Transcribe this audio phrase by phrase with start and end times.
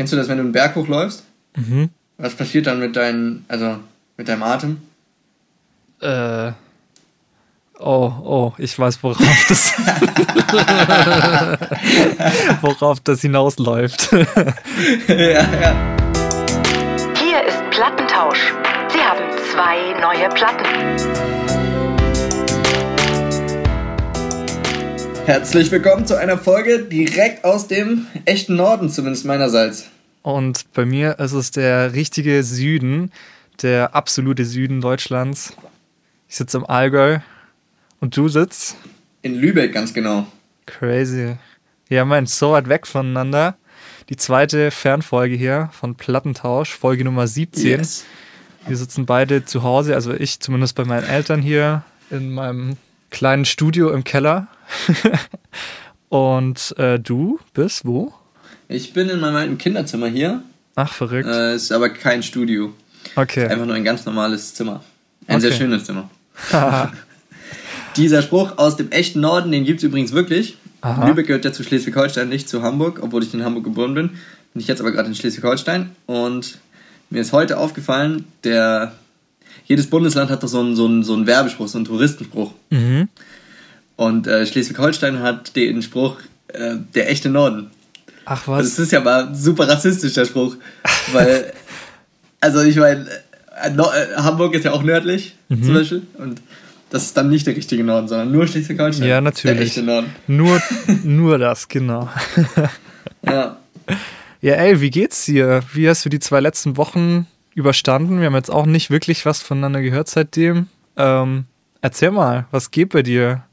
[0.00, 1.24] Kennst du das, wenn du einen Berg hochläufst?
[1.56, 1.90] Mhm.
[2.16, 3.76] Was passiert dann mit deinem, also
[4.16, 4.80] mit deinem Atem?
[6.00, 6.52] Äh.
[7.78, 9.72] Oh, oh, ich weiß, worauf das,
[12.62, 14.10] worauf das hinausläuft.
[15.06, 15.76] ja, ja.
[17.22, 18.54] Hier ist Plattentausch.
[18.88, 19.20] Sie haben
[19.52, 21.29] zwei neue Platten.
[25.26, 29.88] Herzlich willkommen zu einer Folge direkt aus dem echten Norden, zumindest meinerseits.
[30.22, 33.12] Und bei mir ist es der richtige Süden,
[33.62, 35.54] der absolute Süden Deutschlands.
[36.28, 37.18] Ich sitze im Allgäu
[38.00, 38.76] und du sitzt?
[39.22, 40.26] In Lübeck, ganz genau.
[40.66, 41.36] Crazy.
[41.88, 43.56] Ja, mein, so weit weg voneinander.
[44.08, 47.66] Die zweite Fernfolge hier von Plattentausch, Folge Nummer 17.
[47.66, 48.04] Yes.
[48.66, 52.76] Wir sitzen beide zu Hause, also ich zumindest bei meinen Eltern hier in meinem
[53.10, 54.48] kleinen Studio im Keller.
[56.08, 58.12] Und äh, du bist wo?
[58.68, 60.42] Ich bin in meinem alten Kinderzimmer hier.
[60.74, 61.28] Ach, verrückt.
[61.28, 62.72] Äh, ist aber kein Studio.
[63.16, 63.46] Okay.
[63.46, 64.82] Einfach nur ein ganz normales Zimmer.
[65.26, 65.48] Ein okay.
[65.48, 66.10] sehr schönes Zimmer.
[67.96, 70.56] Dieser Spruch aus dem echten Norden, den gibt es übrigens wirklich.
[70.80, 71.06] Aha.
[71.06, 74.08] Lübeck gehört ja zu Schleswig-Holstein, nicht zu Hamburg, obwohl ich in Hamburg geboren bin.
[74.08, 75.90] Bin ich jetzt aber gerade in Schleswig-Holstein.
[76.06, 76.58] Und
[77.10, 78.94] mir ist heute aufgefallen, der
[79.66, 82.52] jedes Bundesland hat doch so einen, so einen, so einen Werbespruch, so einen Touristenspruch.
[82.70, 83.08] Mhm.
[84.00, 86.16] Und äh, Schleswig-Holstein hat den Spruch,
[86.48, 87.70] äh, der echte Norden.
[88.24, 88.64] Ach was?
[88.64, 90.56] Das ist ja mal super rassistisch, der Spruch.
[91.12, 91.52] Weil,
[92.40, 93.06] also ich meine,
[93.62, 95.64] äh, äh, Hamburg ist ja auch nördlich, mhm.
[95.64, 96.02] zum Beispiel.
[96.16, 96.40] Und
[96.88, 99.06] das ist dann nicht der richtige Norden, sondern nur Schleswig-Holstein.
[99.06, 99.58] Ja, natürlich.
[99.58, 100.08] Der echte Norden.
[100.26, 100.62] Nur,
[101.04, 102.08] nur das, genau.
[103.26, 103.58] ja.
[104.42, 105.62] Ja, ey, wie geht's dir?
[105.74, 108.20] Wie hast du die zwei letzten Wochen überstanden?
[108.20, 110.68] Wir haben jetzt auch nicht wirklich was voneinander gehört seitdem.
[110.96, 111.44] Ähm,
[111.82, 113.44] erzähl mal, was geht bei dir?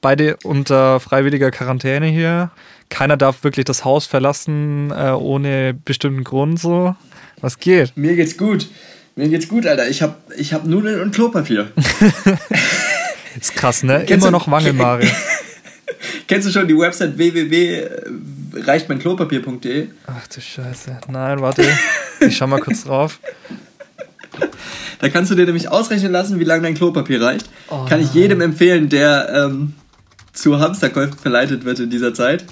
[0.00, 2.50] Beide unter freiwilliger Quarantäne hier.
[2.88, 6.96] Keiner darf wirklich das Haus verlassen äh, ohne bestimmten Grund so.
[7.40, 7.92] Was geht?
[7.96, 8.68] Mir geht's gut.
[9.14, 9.88] Mir geht's gut, Alter.
[9.88, 11.70] Ich hab, ich hab Nudeln und Klopapier.
[13.40, 14.04] ist krass, ne?
[14.06, 15.06] Kennst Immer du, noch Mangelware.
[16.26, 19.88] Kennst du schon die Website www.reichtmeinklopapier.de?
[20.06, 21.00] Ach du Scheiße.
[21.08, 21.64] Nein, warte.
[22.20, 23.18] Ich schau mal kurz drauf.
[25.00, 27.50] Da kannst du dir nämlich ausrechnen lassen, wie lange dein Klopapier reicht.
[27.68, 29.74] Oh, Kann ich jedem empfehlen, der ähm,
[30.32, 32.44] zu Hamsterkäufen verleitet wird in dieser Zeit.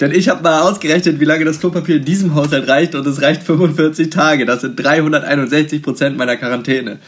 [0.00, 3.20] Denn ich habe mal ausgerechnet, wie lange das Klopapier in diesem Haushalt reicht und es
[3.20, 4.46] reicht 45 Tage.
[4.46, 7.00] Das sind 361 Prozent meiner Quarantäne.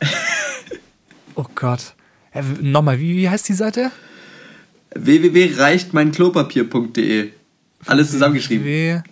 [1.34, 1.94] oh Gott.
[2.32, 3.90] Äh, nochmal, wie, wie heißt die Seite?
[4.94, 7.30] www.reichtmeinklopapier.de
[7.86, 9.02] Alles zusammengeschrieben.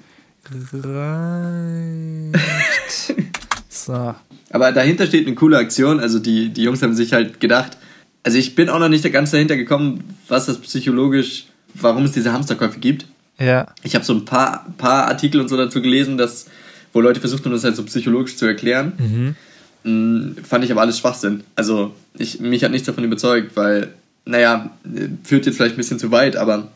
[0.72, 2.38] Reicht.
[3.69, 4.14] so.
[4.50, 6.00] Aber dahinter steht eine coole Aktion.
[6.00, 7.76] Also die, die Jungs haben sich halt gedacht,
[8.22, 12.32] also ich bin auch noch nicht ganz dahinter gekommen, was das psychologisch warum es diese
[12.32, 13.06] Hamsterkäufe gibt.
[13.38, 13.66] Ja.
[13.82, 16.46] Ich habe so ein paar, paar Artikel und so dazu gelesen, dass,
[16.92, 18.92] wo Leute versucht haben, das halt so psychologisch zu erklären.
[18.98, 19.36] Mhm.
[19.84, 21.44] Mm, fand ich aber alles Schwachsinn.
[21.54, 24.70] Also ich, mich hat nichts davon überzeugt, weil, naja,
[25.24, 26.68] führt jetzt vielleicht ein bisschen zu weit, aber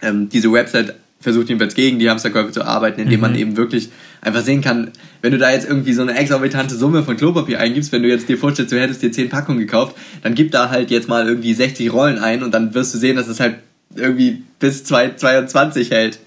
[0.00, 3.22] ähm, diese Website versucht jedenfalls gegen die Hamsterkäufe zu arbeiten, indem mhm.
[3.22, 3.90] man eben wirklich
[4.22, 4.90] einfach sehen kann,
[5.22, 8.28] wenn du da jetzt irgendwie so eine exorbitante Summe von Klopapier eingibst, wenn du jetzt
[8.28, 11.52] dir vorstellst, du hättest dir 10 Packungen gekauft, dann gib da halt jetzt mal irgendwie
[11.52, 13.56] 60 Rollen ein und dann wirst du sehen, dass es halt
[13.94, 16.18] irgendwie bis 2022 hält.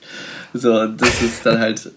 [0.53, 1.91] So, das ist dann halt.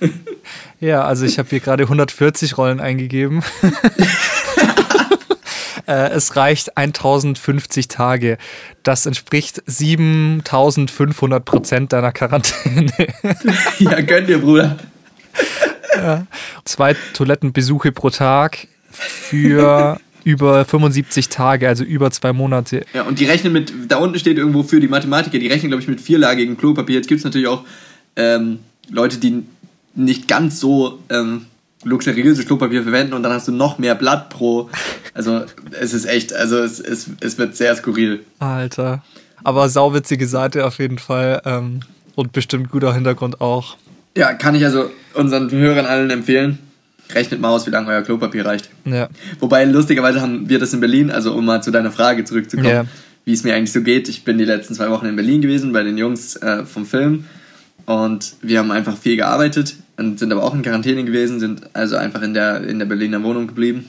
[0.80, 3.42] ja, also ich habe hier gerade 140 Rollen eingegeben.
[5.88, 8.36] Äh, es reicht 1050 Tage.
[8.82, 12.92] Das entspricht 7500 Prozent deiner Quarantäne.
[13.78, 14.76] ja, gönn dir, Bruder.
[15.96, 16.26] Ja.
[16.64, 22.84] Zwei Toilettenbesuche pro Tag für über 75 Tage, also über zwei Monate.
[22.92, 25.82] Ja, und die rechnen mit, da unten steht irgendwo für die Mathematiker, die rechnen, glaube
[25.82, 26.96] ich, mit vierlagigem Klopapier.
[26.96, 27.64] Jetzt gibt es natürlich auch
[28.16, 28.58] ähm,
[28.90, 29.44] Leute, die
[29.94, 31.46] nicht ganz so ähm,
[31.84, 34.68] luxuriöses Klopapier verwenden und dann hast du noch mehr Blatt pro.
[35.18, 35.44] Also
[35.78, 38.20] es ist echt, also es, es, es wird sehr skurril.
[38.38, 39.02] Alter.
[39.42, 41.80] Aber sauwitzige Seite auf jeden Fall ähm,
[42.14, 43.76] und bestimmt guter Hintergrund auch.
[44.16, 46.60] Ja, kann ich also unseren Hörern allen empfehlen
[47.14, 48.68] rechnet mal aus, wie lange euer Klopapier reicht.
[48.84, 49.08] Ja.
[49.40, 52.84] Wobei, lustigerweise haben wir das in Berlin, also um mal zu deiner Frage zurückzukommen, ja.
[53.24, 54.08] wie es mir eigentlich so geht.
[54.08, 57.24] Ich bin die letzten zwei Wochen in Berlin gewesen bei den Jungs äh, vom Film
[57.86, 61.96] und wir haben einfach viel gearbeitet und sind aber auch in Quarantäne gewesen, sind also
[61.96, 63.86] einfach in der, in der Berliner Wohnung geblieben.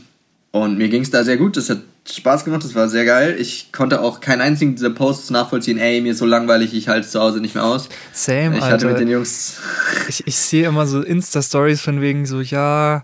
[0.51, 3.35] Und mir ging es da sehr gut, das hat Spaß gemacht, das war sehr geil.
[3.39, 7.05] Ich konnte auch keinen einzigen dieser Posts nachvollziehen, ey, mir ist so langweilig, ich halte
[7.05, 7.87] es zu Hause nicht mehr aus.
[8.13, 8.73] Same, Ich Alter.
[8.73, 9.59] hatte mit den Jungs...
[10.07, 13.03] Ich, ich sehe immer so Insta-Stories von wegen so, ja,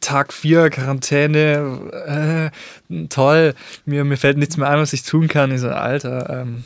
[0.00, 2.50] Tag 4 Quarantäne,
[2.90, 5.52] äh, toll, mir, mir fällt nichts mehr ein, was ich tun kann.
[5.52, 6.64] Ich so, Alter, ähm,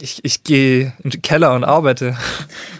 [0.00, 2.16] ich, ich gehe in den Keller und arbeite.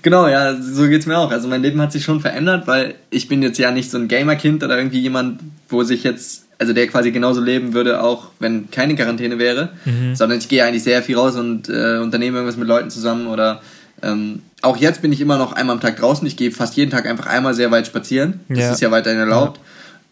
[0.03, 1.31] Genau, ja, so geht's mir auch.
[1.31, 4.09] Also mein Leben hat sich schon verändert, weil ich bin jetzt ja nicht so ein
[4.09, 8.71] Gamer-Kind oder irgendwie jemand, wo sich jetzt, also der quasi genauso leben würde, auch wenn
[8.71, 10.17] keine Quarantäne wäre, mhm.
[10.17, 13.63] sondern ich gehe eigentlich sehr viel raus und äh, unternehme irgendwas mit Leuten zusammen oder
[14.03, 16.27] ähm, auch jetzt bin ich immer noch einmal am Tag draußen.
[16.27, 18.41] Ich gehe fast jeden Tag einfach einmal sehr weit spazieren.
[18.49, 18.73] Das ja.
[18.73, 19.59] ist ja weiterhin erlaubt.
[19.59, 19.63] Ja.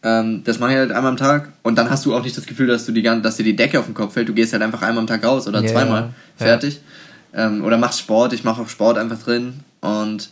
[0.02, 1.50] Ähm, das mache ich halt einmal am Tag.
[1.62, 3.78] Und dann hast du auch nicht das Gefühl, dass, du die, dass dir die Decke
[3.78, 4.28] auf den Kopf fällt.
[4.28, 5.72] Du gehst halt einfach einmal am Tag raus oder yeah.
[5.72, 6.10] zweimal.
[6.36, 6.80] Fertig.
[7.34, 8.32] Ähm, oder machst Sport.
[8.32, 9.60] Ich mache auch Sport einfach drin.
[9.80, 10.30] Und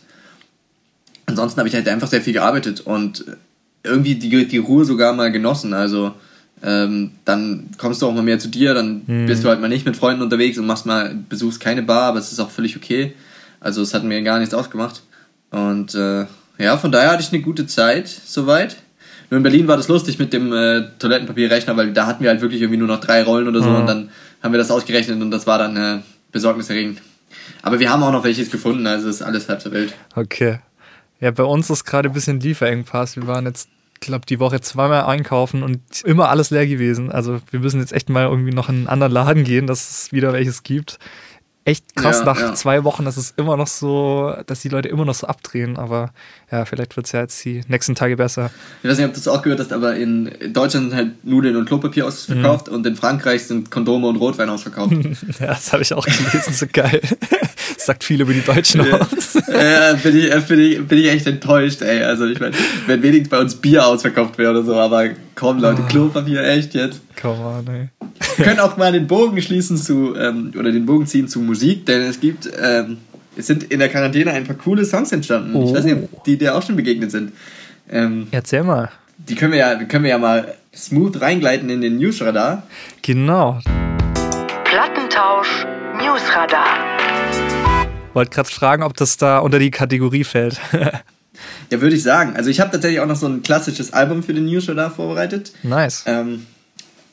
[1.25, 3.25] ansonsten habe ich halt einfach sehr viel gearbeitet und
[3.83, 5.73] irgendwie die, die Ruhe sogar mal genossen.
[5.73, 6.13] Also
[6.61, 9.25] ähm, dann kommst du auch mal mehr zu dir, dann mhm.
[9.27, 12.19] bist du halt mal nicht mit Freunden unterwegs und machst mal, besuchst keine Bar, aber
[12.19, 13.13] es ist auch völlig okay.
[13.59, 15.01] Also es hat mir gar nichts ausgemacht.
[15.51, 16.25] Und äh,
[16.57, 18.77] ja, von daher hatte ich eine gute Zeit soweit.
[19.29, 22.41] Nur in Berlin war das lustig mit dem äh, Toilettenpapierrechner, weil da hatten wir halt
[22.41, 23.75] wirklich irgendwie nur noch drei Rollen oder so mhm.
[23.75, 24.09] und dann
[24.41, 25.99] haben wir das ausgerechnet und das war dann äh,
[26.31, 27.01] besorgniserregend.
[27.61, 29.93] Aber wir haben auch noch welches gefunden, also ist alles halb so wild.
[30.15, 30.59] Okay.
[31.19, 33.17] Ja, bei uns ist gerade ein bisschen Lieferengpass.
[33.17, 37.11] Wir waren jetzt, glaube die Woche zweimal einkaufen und immer alles leer gewesen.
[37.11, 40.11] Also wir müssen jetzt echt mal irgendwie noch in einen anderen Laden gehen, dass es
[40.11, 40.97] wieder welches gibt
[41.69, 42.53] echt krass ja, nach ja.
[42.55, 45.77] zwei Wochen, dass es immer noch so, dass die Leute immer noch so abdrehen.
[45.77, 46.11] Aber
[46.51, 48.49] ja, vielleicht wird es ja jetzt die nächsten Tage besser.
[48.81, 51.55] Ich weiß nicht, ob du es auch gehört hast, aber in Deutschland sind halt Nudeln
[51.55, 52.73] und Klopapier ausverkauft mhm.
[52.73, 54.91] und in Frankreich sind Kondome und Rotwein ausverkauft.
[55.39, 57.01] ja, das habe ich auch gelesen, so geil.
[57.75, 58.99] Das sagt viel über die Deutschen ja.
[58.99, 59.37] aus.
[59.47, 62.03] Ja, bin ich, bin, ich, bin ich echt enttäuscht, ey.
[62.03, 62.55] Also ich meine,
[62.87, 65.87] wenn wenigstens bei uns Bier ausverkauft wäre oder so, aber komm Leute, oh.
[65.87, 67.01] Klopapier, echt jetzt.
[67.15, 67.89] Come on, ey.
[68.37, 71.85] Wir können auch mal den Bogen schließen zu, ähm, oder den Bogen ziehen zu Musik,
[71.85, 72.97] denn es gibt, ähm,
[73.35, 75.55] es sind in der Quarantäne ein paar coole Songs entstanden.
[75.55, 75.67] Oh.
[75.67, 76.21] Ich weiß nicht, ob oh.
[76.25, 77.33] die dir auch schon begegnet sind.
[77.89, 78.89] Ähm, Erzähl mal.
[79.17, 82.63] Die können wir ja, können wir ja mal smooth reingleiten in den Newsradar.
[83.01, 83.59] Genau.
[84.63, 85.65] Plattentausch
[85.97, 86.77] Newsradar.
[88.13, 90.59] Wollte gerade fragen, ob das da unter die Kategorie fällt.
[91.71, 92.35] ja, würde ich sagen.
[92.35, 95.51] Also ich habe tatsächlich auch noch so ein klassisches Album für den Newsradar vorbereitet.
[95.63, 96.03] Nice.
[96.05, 96.45] Ähm,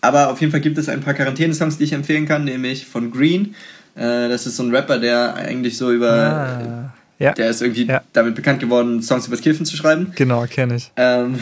[0.00, 3.10] aber auf jeden Fall gibt es ein paar Quarantäne-Songs, die ich empfehlen kann, nämlich von
[3.10, 3.54] Green.
[3.94, 6.12] Äh, das ist so ein Rapper, der eigentlich so über.
[6.12, 7.32] Ah, ja.
[7.32, 8.02] Der ist irgendwie ja.
[8.12, 10.12] damit bekannt geworden, Songs übers Kiffen zu schreiben.
[10.16, 10.92] Genau, kenne ich.
[10.96, 11.38] Ähm,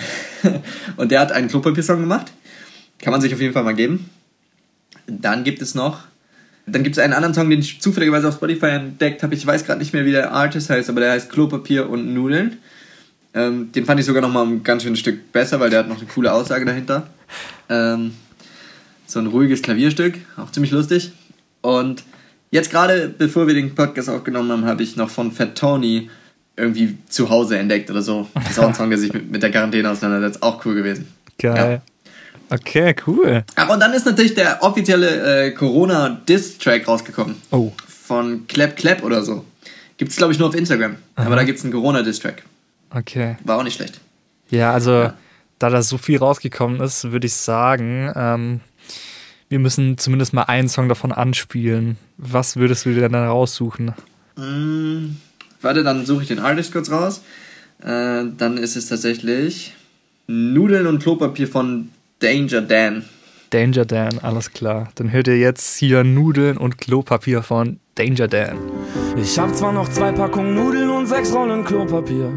[0.97, 2.33] und der hat einen Klopapier-Song gemacht.
[3.01, 4.09] Kann man sich auf jeden Fall mal geben.
[5.07, 6.03] Dann gibt es noch.
[6.67, 9.35] Dann gibt es einen anderen Song, den ich zufälligerweise auf Spotify entdeckt habe.
[9.35, 12.59] Ich weiß gerade nicht mehr, wie der Artist heißt, aber der heißt Klopapier und Nudeln.
[13.35, 15.89] Ähm, den fand ich sogar noch mal ein ganz schönes Stück besser, weil der hat
[15.89, 17.09] noch eine coole Aussage dahinter.
[17.69, 18.15] Ähm,
[19.07, 21.13] so ein ruhiges Klavierstück, auch ziemlich lustig.
[21.61, 22.03] Und
[22.51, 26.11] jetzt gerade, bevor wir den Podcast aufgenommen haben, habe ich noch von Fat Tony
[26.57, 28.29] irgendwie zu Hause entdeckt oder so.
[28.35, 30.43] Das ist auch ein Song, der sich mit, mit der Quarantäne auseinandersetzt.
[30.43, 31.09] Auch cool gewesen.
[31.39, 31.83] Geil.
[31.85, 31.95] Ja.
[32.51, 33.45] Okay, cool.
[33.57, 37.37] Aber und dann ist natürlich der offizielle äh, Corona-Diss-Track rausgekommen.
[37.51, 37.73] Oh.
[37.89, 39.45] Von Clap Clap oder so.
[39.97, 40.97] Gibt es, glaube ich, nur auf Instagram.
[41.17, 41.27] Aha.
[41.27, 42.43] Aber da gibt es einen Corona-Diss-Track.
[42.91, 43.37] Okay.
[43.45, 44.01] War auch nicht schlecht.
[44.51, 45.15] Ja, also, ja.
[45.59, 48.61] da da so viel rausgekommen ist, würde ich sagen, ähm,
[49.49, 51.97] wir müssen zumindest mal einen Song davon anspielen.
[52.17, 53.93] Was würdest du dir dann raussuchen?
[54.37, 55.17] Mm,
[55.61, 57.23] warte, dann suche ich den Artist kurz raus.
[57.81, 59.75] Äh, dann ist es tatsächlich
[60.27, 63.05] Nudeln und Klopapier von Danger Dan.
[63.51, 64.89] Danger Dan, alles klar.
[64.97, 68.59] Dann hört ihr jetzt hier Nudeln und Klopapier von Danger Dan.
[69.17, 72.33] Ich hab zwar noch zwei Packungen Nudeln und sechs Rollen Klopapier.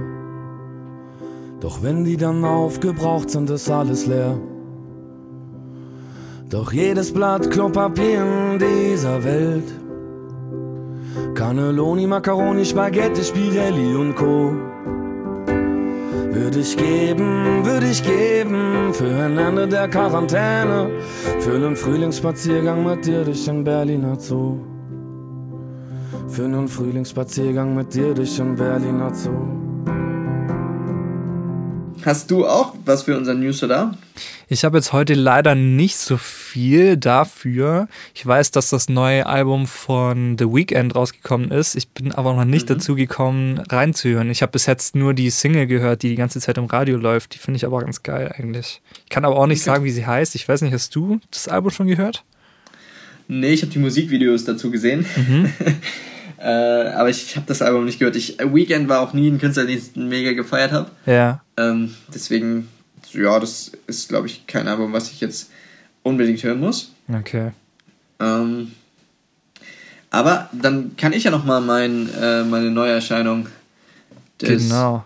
[1.59, 4.40] Doch wenn die dann aufgebraucht sind, ist alles leer.
[6.49, 9.66] Doch jedes Blatt Klopapier in dieser Welt
[11.35, 14.54] Cannelloni, Macaroni, Spaghetti, Spirelli und Co.
[16.31, 20.89] Würde ich geben, würde ich geben für ein Ende der Quarantäne,
[21.39, 24.59] für einen Frühlingsspaziergang mit dir durch den Berliner Zoo.
[26.30, 29.31] Für einen Frühlingsspaziergang mit dir durch den Berliner Zoo.
[32.06, 33.92] Hast du auch was für unseren Newsletter?
[34.47, 37.88] Ich habe jetzt heute leider nicht so viel dafür.
[38.14, 41.76] Ich weiß, dass das neue Album von The Weeknd rausgekommen ist.
[41.76, 42.76] Ich bin aber noch nicht mhm.
[42.76, 44.30] dazu gekommen, reinzuhören.
[44.30, 47.33] Ich habe bis jetzt nur die Single gehört, die die ganze Zeit im Radio läuft.
[47.33, 48.81] Die finde ich aber ganz geil eigentlich.
[49.04, 49.69] Ich kann aber auch nicht okay.
[49.69, 50.36] sagen, wie sie heißt.
[50.36, 52.24] Ich weiß nicht, hast du das Album schon gehört?
[53.28, 55.06] Nee, ich habe die Musikvideos dazu gesehen.
[55.16, 55.52] Mhm.
[56.40, 58.16] äh, aber ich habe das Album nicht gehört.
[58.16, 60.90] Ich, Weekend war auch nie ein Künstler, den ich mega gefeiert habe.
[61.06, 61.42] Ja.
[61.57, 62.69] Ähm, deswegen
[63.14, 65.49] ja, das ist, glaube ich, kein Album, was ich jetzt
[66.04, 66.92] unbedingt hören muss.
[67.11, 67.52] Okay.
[68.19, 68.71] Ähm,
[70.09, 73.47] aber dann kann ich ja noch mal mein, äh, meine Neuerscheinung
[74.42, 75.04] des, genau.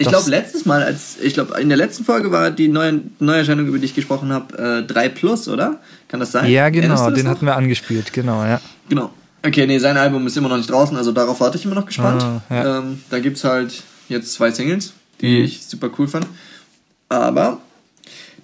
[0.00, 3.66] Ich glaube, letztes Mal, als ich glaube, in der letzten Folge war die neue Neuerscheinung,
[3.66, 5.80] über die ich gesprochen habe, äh, 3 Plus, oder?
[6.06, 6.48] Kann das sein?
[6.50, 7.32] Ja, genau, den noch?
[7.32, 8.60] hatten wir angespielt, genau, ja.
[8.88, 9.10] Genau.
[9.44, 11.86] Okay, nee, sein Album ist immer noch nicht draußen, also darauf warte ich immer noch
[11.86, 12.22] gespannt.
[12.22, 12.78] Ah, ja.
[12.78, 15.44] ähm, da gibt es halt jetzt zwei Singles, die mhm.
[15.44, 16.26] ich super cool fand.
[17.08, 17.60] Aber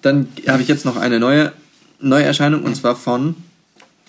[0.02, 1.52] dann habe ich jetzt noch eine neue
[2.00, 3.34] Neuerscheinung und zwar von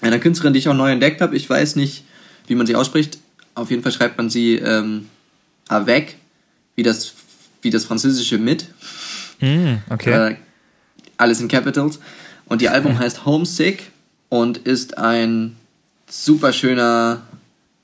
[0.01, 1.35] einer Künstlerin, die ich auch neu entdeckt habe.
[1.35, 2.03] Ich weiß nicht,
[2.47, 3.17] wie man sie ausspricht.
[3.53, 5.07] Auf jeden Fall schreibt man sie ähm,
[5.67, 6.17] avec,
[6.75, 7.13] wie das,
[7.61, 8.67] wie das französische mit.
[9.39, 10.31] Mm, okay.
[10.31, 10.35] Äh,
[11.17, 11.99] alles in Capitals.
[12.47, 13.91] Und ihr Album heißt Homesick
[14.29, 15.55] und ist ein
[16.07, 17.21] super schöner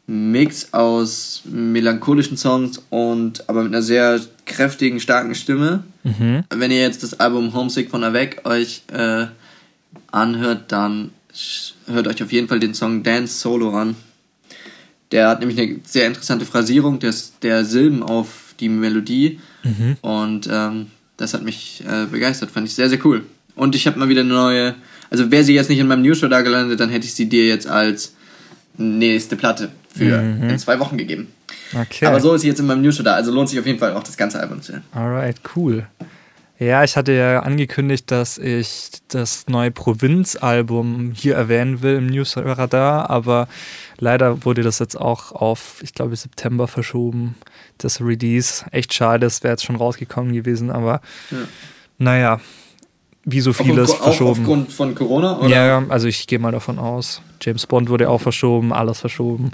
[0.07, 5.83] Mix aus melancholischen Songs und aber mit einer sehr kräftigen, starken Stimme.
[6.03, 6.43] Mhm.
[6.50, 9.27] Wenn ihr jetzt das Album Homesick von Avec euch äh,
[10.12, 11.12] anhört, dann
[11.88, 13.96] hört euch auf jeden Fall den Song Dance Solo an.
[15.12, 19.39] Der hat nämlich eine sehr interessante Phrasierung des, der Silben auf die Melodie.
[19.63, 19.98] Mhm.
[20.01, 23.24] Und ähm, das hat mich äh, begeistert, fand ich sehr, sehr cool.
[23.55, 24.75] Und ich habe mal wieder eine neue,
[25.10, 27.46] also wäre sie jetzt nicht in meinem Newshow da gelandet, dann hätte ich sie dir
[27.46, 28.15] jetzt als
[28.77, 30.50] nächste Platte für mhm.
[30.50, 31.27] in zwei Wochen gegeben.
[31.73, 32.05] Okay.
[32.05, 34.03] Aber so ist sie jetzt in meinem da, also lohnt sich auf jeden Fall auch
[34.03, 34.83] das ganze Album zu hören.
[34.93, 35.87] Alright, cool.
[36.61, 43.09] Ja, ich hatte ja angekündigt, dass ich das neue Provinz-Album hier erwähnen will im Newsradar,
[43.09, 43.47] aber
[43.97, 47.35] leider wurde das jetzt auch auf, ich glaube, September verschoben,
[47.79, 48.63] das Release.
[48.69, 51.01] Echt schade, es wäre jetzt schon rausgekommen gewesen, aber
[51.31, 51.37] ja.
[51.97, 52.39] naja,
[53.23, 54.41] wie so vieles verschoben.
[54.41, 55.39] aufgrund von Corona?
[55.39, 55.49] Oder?
[55.49, 57.23] Ja, also ich gehe mal davon aus.
[57.41, 59.49] James Bond wurde auch verschoben, alles verschoben.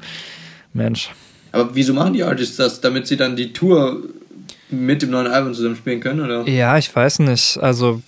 [0.73, 1.11] Mensch.
[1.51, 2.81] Aber wieso machen die Artists das?
[2.81, 4.03] Damit sie dann die Tour
[4.69, 6.47] mit dem neuen Album zusammen spielen können, oder?
[6.47, 7.57] Ja, ich weiß nicht.
[7.57, 8.01] Also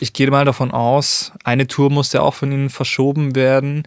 [0.00, 3.84] ich gehe mal davon aus, eine Tour muss ja auch von ihnen verschoben werden.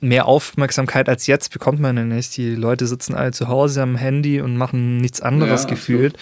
[0.00, 2.36] Mehr Aufmerksamkeit als jetzt bekommt man ja nicht.
[2.36, 6.16] Die Leute sitzen alle zu Hause am Handy und machen nichts anderes ja, gefühlt.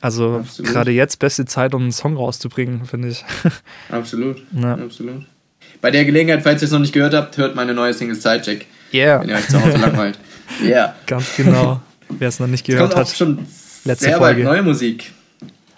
[0.00, 3.24] Also gerade jetzt beste Zeit, um einen Song rauszubringen, finde ich.
[3.90, 4.42] Absolut.
[4.58, 4.74] Ja.
[4.74, 5.26] Absolut.
[5.82, 8.64] Bei der Gelegenheit, falls ihr es noch nicht gehört habt, hört meine neue Single Sidecheck.
[8.94, 9.20] Yeah.
[9.20, 10.18] Wenn ihr euch zu Hause langweilt.
[10.64, 10.94] Ja.
[11.06, 11.80] Ganz genau.
[12.08, 13.12] Wer es noch nicht gehört es kommt hat.
[13.12, 13.46] Auch schon
[13.84, 14.44] Letzte sehr Folge.
[14.44, 15.12] bald neue Musik.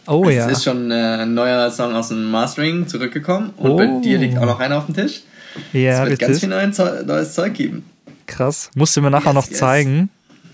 [0.07, 0.47] Oh es ja.
[0.47, 3.77] Es ist schon äh, ein neuer Song aus dem Mastering zurückgekommen und oh.
[3.77, 5.23] bei dir liegt auch noch einer auf dem Tisch.
[5.73, 6.29] Ja, es wird richtig.
[6.29, 7.85] ganz viel neues Zeug, geben.
[8.27, 8.71] Krass.
[8.75, 9.59] Musst du mir nachher yes, noch yes.
[9.59, 10.11] zeigen.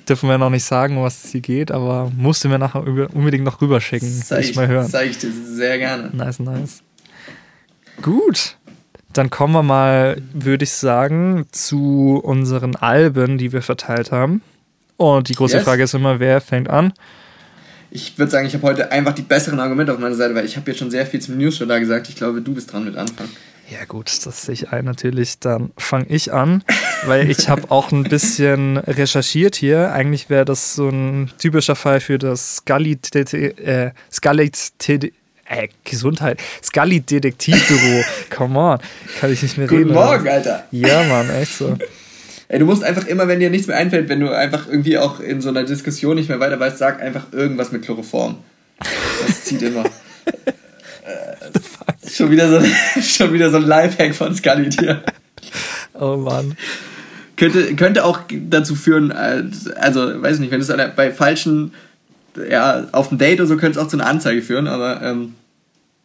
[0.09, 3.45] Dürfen wir noch nicht sagen, was es hier geht, aber musst du mir nachher unbedingt
[3.45, 4.23] noch rüberschicken.
[4.23, 4.89] Zeig ich mal hören.
[4.89, 6.11] Zeige ich dir sehr gerne.
[6.13, 6.83] Nice, nice.
[8.03, 8.57] Gut.
[9.15, 14.43] Dann kommen wir mal, würde ich sagen, zu unseren Alben, die wir verteilt haben.
[14.97, 15.65] Und die große yes.
[15.65, 16.93] Frage ist immer, wer fängt an?
[17.91, 20.57] Ich würde sagen, ich habe heute einfach die besseren Argumente auf meiner Seite, weil ich
[20.57, 22.09] habe jetzt schon sehr viel zum News Show da gesagt.
[22.09, 23.29] Ich glaube, du bist dran mit Anfang.
[23.71, 25.39] Ja gut, das sehe ich ein natürlich.
[25.39, 26.65] Dann fange ich an,
[27.07, 29.93] weil ich habe auch ein bisschen recherchiert hier.
[29.93, 34.51] Eigentlich wäre das so ein typischer Fall für das Scully, äh, Scully
[35.47, 36.39] äh, Gesundheit.
[36.63, 38.05] Scully Detektivbüro.
[38.31, 38.79] Come on.
[39.21, 39.95] Kann ich nicht mehr Guten reden.
[39.95, 40.65] Guten Morgen, Alter.
[40.71, 41.77] Ja, Mann, echt so.
[42.49, 45.21] Ey, du musst einfach immer, wenn dir nichts mehr einfällt, wenn du einfach irgendwie auch
[45.21, 48.37] in so einer Diskussion nicht mehr weiter weißt, sag einfach irgendwas mit Chloroform.
[49.27, 49.85] Das zieht immer.
[50.45, 52.67] äh, schon, wieder so,
[53.01, 55.03] schon wieder so ein Lifehack von Scully dir.
[55.95, 56.57] Oh Mann.
[57.37, 61.73] Könnte, könnte auch dazu führen, also weiß nicht, wenn es bei falschen,
[62.49, 65.35] ja, auf dem Date oder so könnte es auch zu einer Anzeige führen, aber ähm,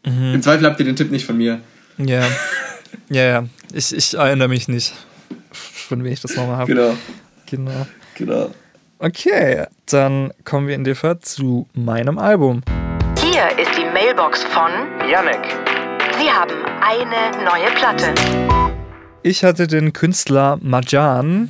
[0.06, 0.34] mhm.
[0.36, 1.60] im Zweifel habt ihr den Tipp nicht von mir.
[1.98, 2.24] Ja.
[3.12, 3.46] Ja, ja.
[3.72, 4.94] Ich, ich erinnere mich nicht
[5.90, 6.74] von wem ich das nochmal habe.
[6.74, 6.96] Genau.
[7.48, 7.88] Genau.
[8.16, 8.52] Genau.
[9.00, 12.62] Okay, dann kommen wir in dem Fall zu meinem Album.
[13.20, 14.72] Hier ist die Mailbox von
[15.10, 15.42] Yannick.
[16.20, 18.14] Sie haben eine neue Platte.
[19.24, 21.50] Ich hatte den Künstler Majan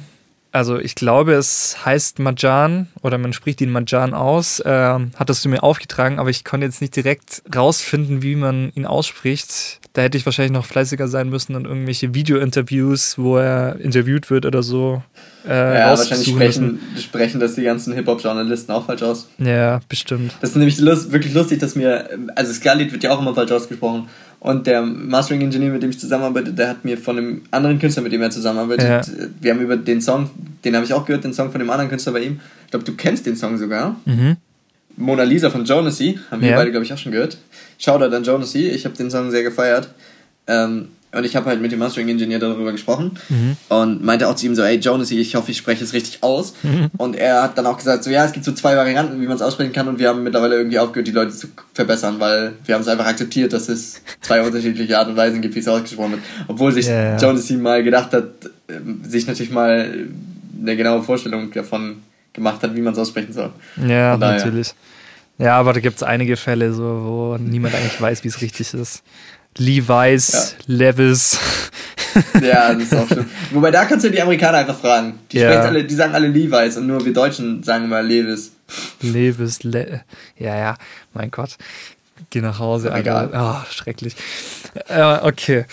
[0.52, 5.50] also ich glaube, es heißt Majan oder man spricht ihn Majan aus, äh, hattest du
[5.50, 9.80] mir aufgetragen, aber ich konnte jetzt nicht direkt rausfinden, wie man ihn ausspricht.
[9.94, 14.46] Da hätte ich wahrscheinlich noch fleißiger sein müssen und irgendwelche Video-Interviews, wo er interviewt wird
[14.46, 15.04] oder so.
[15.48, 19.30] Äh, ja, wahrscheinlich sprechen, sprechen das die ganzen Hip-Hop-Journalisten auch falsch aus.
[19.38, 20.34] Ja, bestimmt.
[20.42, 23.52] Das ist nämlich lust, wirklich lustig, dass mir, also Scarlett wird ja auch immer falsch
[23.52, 24.10] ausgesprochen.
[24.40, 28.04] Und der Mastering Engineer, mit dem ich zusammenarbeite, der hat mir von einem anderen Künstler,
[28.04, 29.26] mit dem er zusammenarbeitet, ja.
[29.42, 30.30] wir haben über den Song,
[30.64, 32.40] den habe ich auch gehört, den Song von dem anderen Künstler bei ihm.
[32.66, 34.00] Ich glaube, du kennst den Song sogar.
[34.06, 34.38] Mhm.
[34.96, 36.56] Mona Lisa von Jonasy, haben wir ja.
[36.56, 37.38] beide, glaube ich, auch schon gehört.
[37.78, 39.90] Shoutout an Jonasy, ich habe den Song sehr gefeiert.
[40.48, 43.58] Ähm, und ich habe halt mit dem Mastering Engineer darüber gesprochen mhm.
[43.70, 46.54] und meinte auch zu ihm so, ey Jonas, ich hoffe, ich spreche es richtig aus.
[46.62, 46.92] Mhm.
[46.98, 49.36] Und er hat dann auch gesagt, so ja, es gibt so zwei Varianten, wie man
[49.36, 52.76] es aussprechen kann und wir haben mittlerweile irgendwie aufgehört, die Leute zu verbessern, weil wir
[52.76, 56.12] haben es einfach akzeptiert, dass es zwei unterschiedliche Art und Weisen gibt, wie es ausgesprochen
[56.12, 56.22] wird.
[56.48, 57.18] Obwohl sich yeah.
[57.18, 58.26] Jonas mal gedacht hat,
[58.68, 60.08] ähm, sich natürlich mal
[60.62, 61.98] eine genaue Vorstellung davon
[62.34, 63.50] gemacht hat, wie man es aussprechen soll.
[63.88, 64.74] Ja, natürlich.
[65.40, 68.74] Ja, aber da gibt es einige Fälle, so, wo niemand eigentlich weiß, wie es richtig
[68.74, 69.04] ist.
[69.58, 70.76] Levi's, ja.
[70.76, 71.40] Levis.
[72.42, 73.30] Ja, das ist auch schön.
[73.52, 75.20] Wobei da kannst du die Amerikaner einfach fragen.
[75.32, 75.62] Die, ja.
[75.62, 78.52] alle, die sagen alle Levi's und nur wir Deutschen sagen immer Levis.
[79.02, 80.02] Levis, Le
[80.38, 80.76] ja, ja,
[81.14, 81.58] mein Gott.
[82.30, 83.32] Geh nach Hause, Egal.
[83.34, 84.16] Oh, schrecklich.
[84.88, 85.66] Äh, okay.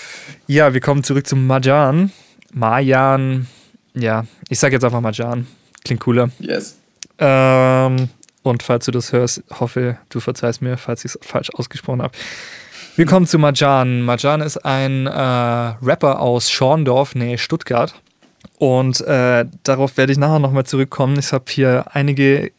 [0.46, 2.12] Ja, wir kommen zurück zum Majan.
[2.52, 3.46] Majan.
[3.94, 5.46] Ja, ich sag jetzt einfach Majan.
[5.84, 6.30] Klingt cooler.
[6.38, 6.76] Yes.
[7.18, 8.08] Ähm,
[8.42, 12.16] und falls du das hörst, hoffe, du verzeihst mir, falls ich es falsch ausgesprochen habe.
[12.96, 14.00] Wir kommen zu Marjan.
[14.00, 17.94] Marjan ist ein äh, Rapper aus Schorndorf, nee, Stuttgart.
[18.56, 21.18] Und äh, darauf werde ich nachher nochmal zurückkommen.
[21.18, 22.52] Ich habe hier einige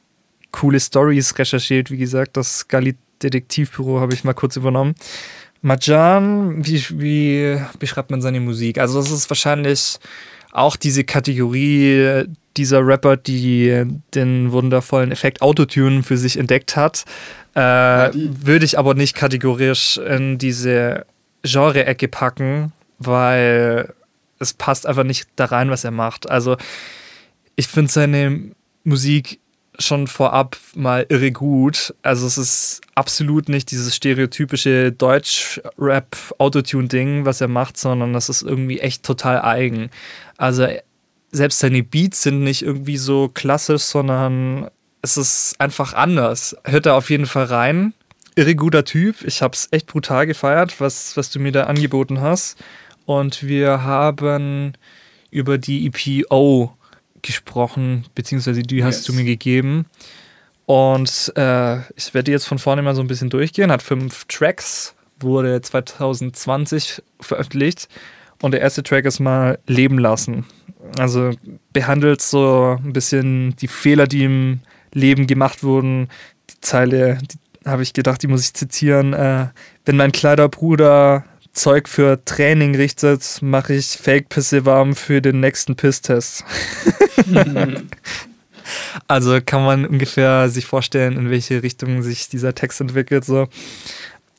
[0.51, 1.89] coole Stories recherchiert.
[1.89, 4.93] Wie gesagt, das Gali Detektivbüro habe ich mal kurz übernommen.
[5.63, 8.77] Marjan, wie, wie beschreibt man seine Musik?
[8.77, 9.97] Also, das ist wahrscheinlich
[10.51, 12.25] auch diese Kategorie
[12.57, 17.05] dieser Rapper, die den wundervollen Effekt Autotune für sich entdeckt hat.
[17.57, 21.07] Äh, würde ich aber nicht kategorisch in diese
[21.41, 23.95] Genre-Ecke packen, weil
[24.37, 26.29] es passt einfach nicht da rein, was er macht.
[26.29, 26.55] Also
[27.55, 28.51] ich finde seine
[28.83, 29.39] Musik
[29.79, 31.95] schon vorab mal irre gut.
[32.03, 38.81] Also es ist absolut nicht dieses stereotypische Deutsch-Rap-Autotune-Ding, was er macht, sondern das ist irgendwie
[38.81, 39.89] echt total eigen.
[40.37, 40.67] Also
[41.31, 44.69] selbst seine Beats sind nicht irgendwie so klassisch, sondern
[45.01, 46.55] es ist einfach anders.
[46.63, 47.93] Hört da auf jeden Fall rein.
[48.35, 49.23] Irre guter Typ.
[49.23, 52.57] Ich habe es echt brutal gefeiert, was, was du mir da angeboten hast.
[53.05, 54.73] Und wir haben
[55.31, 56.75] über die EPO
[57.21, 59.03] gesprochen, beziehungsweise die hast yes.
[59.05, 59.85] du mir gegeben.
[60.65, 63.71] Und äh, ich werde jetzt von vorne mal so ein bisschen durchgehen.
[63.71, 67.87] Hat fünf Tracks, wurde 2020 veröffentlicht.
[68.41, 70.45] Und der erste Track ist mal Leben lassen.
[70.99, 71.31] Also
[71.73, 74.59] behandelt so ein bisschen die Fehler, die im
[74.93, 76.09] Leben gemacht wurden.
[76.49, 79.13] Die Zeile, die habe ich gedacht, die muss ich zitieren.
[79.13, 79.47] Äh,
[79.85, 85.75] wenn mein kleiner Bruder Zeug für Training richtet, mache ich Fake-Pisse warm für den nächsten
[85.75, 86.43] Pisstest.
[89.07, 93.25] also kann man ungefähr sich vorstellen, in welche Richtung sich dieser Text entwickelt.
[93.25, 93.47] So.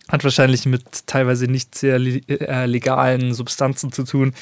[0.09, 4.33] Hat wahrscheinlich mit teilweise nicht sehr äh, legalen Substanzen zu tun.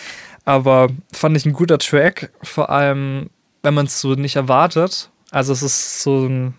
[0.44, 3.30] Aber fand ich ein guter Track, vor allem
[3.62, 6.54] wenn man es so nicht erwartet also es ist so ein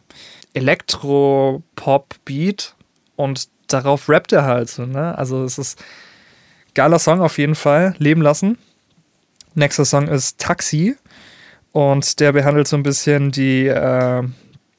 [0.54, 2.76] Elektro-Pop-Beat
[3.16, 5.18] und darauf rappt er halt so, ne?
[5.18, 5.84] Also es ist
[6.76, 8.60] geiler Song auf jeden Fall, Leben lassen.
[9.56, 10.96] Nächster Song ist Taxi
[11.72, 14.22] und der behandelt so ein bisschen die, äh,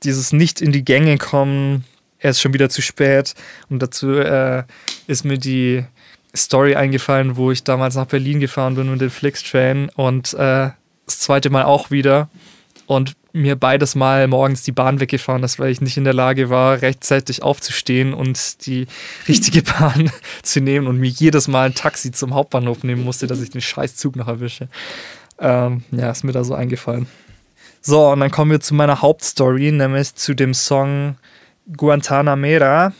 [0.05, 1.85] dieses nicht in die Gänge kommen,
[2.21, 3.35] er ist schon wieder zu spät
[3.69, 4.63] und dazu äh,
[5.09, 5.85] ist mir die
[6.37, 10.71] Story eingefallen, wo ich damals nach Berlin gefahren bin mit dem Flixtrain und äh,
[11.05, 12.29] das zweite Mal auch wieder
[12.87, 16.51] und mir beides Mal morgens die Bahn weggefahren ist, weil ich nicht in der Lage
[16.51, 18.87] war, rechtzeitig aufzustehen und die
[19.29, 20.11] richtige Bahn
[20.43, 23.61] zu nehmen und mir jedes Mal ein Taxi zum Hauptbahnhof nehmen musste, dass ich den
[23.61, 24.69] Scheißzug noch erwische.
[25.39, 27.07] Ähm, ja, ist mir da so eingefallen.
[27.81, 31.17] So, und dann kommen wir zu meiner Hauptstory, nämlich zu dem Song
[31.77, 32.93] Guantanamera.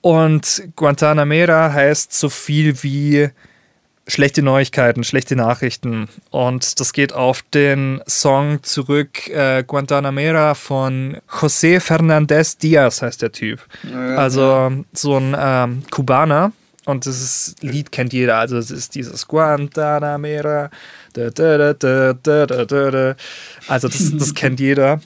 [0.00, 3.30] Und Guantanamera heißt so viel wie
[4.08, 6.08] schlechte Neuigkeiten, schlechte Nachrichten.
[6.30, 13.32] Und das geht auf den Song zurück, äh, Guantanamera von José Fernández Díaz heißt der
[13.32, 13.60] Typ.
[13.88, 16.52] Ja, also so ein ähm, Kubaner.
[16.86, 18.38] Und dieses Lied kennt jeder.
[18.38, 20.70] Also es ist dieses Guantanamera.
[21.12, 23.14] Da, da, da,
[23.66, 25.00] also das, das kennt jeder.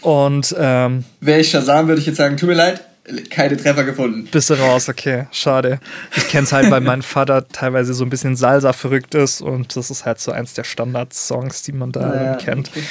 [0.00, 2.82] Und ähm, wäre ich Shazam, würde ich jetzt sagen, tut mir leid,
[3.30, 4.28] keine Treffer gefunden.
[4.30, 5.78] Bist du raus, okay, schade.
[6.16, 9.76] Ich kenne es halt, weil mein Vater teilweise so ein bisschen Salsa verrückt ist und
[9.76, 12.70] das ist halt so eins der Standard-Songs, die man da naja, kennt.
[12.70, 12.82] Okay.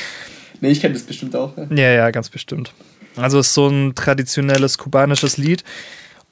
[0.62, 1.58] Nee, ich kenne das bestimmt auch.
[1.58, 1.67] Ja.
[1.71, 2.73] ja, ja, ganz bestimmt.
[3.15, 5.63] Also es ist so ein traditionelles kubanisches Lied.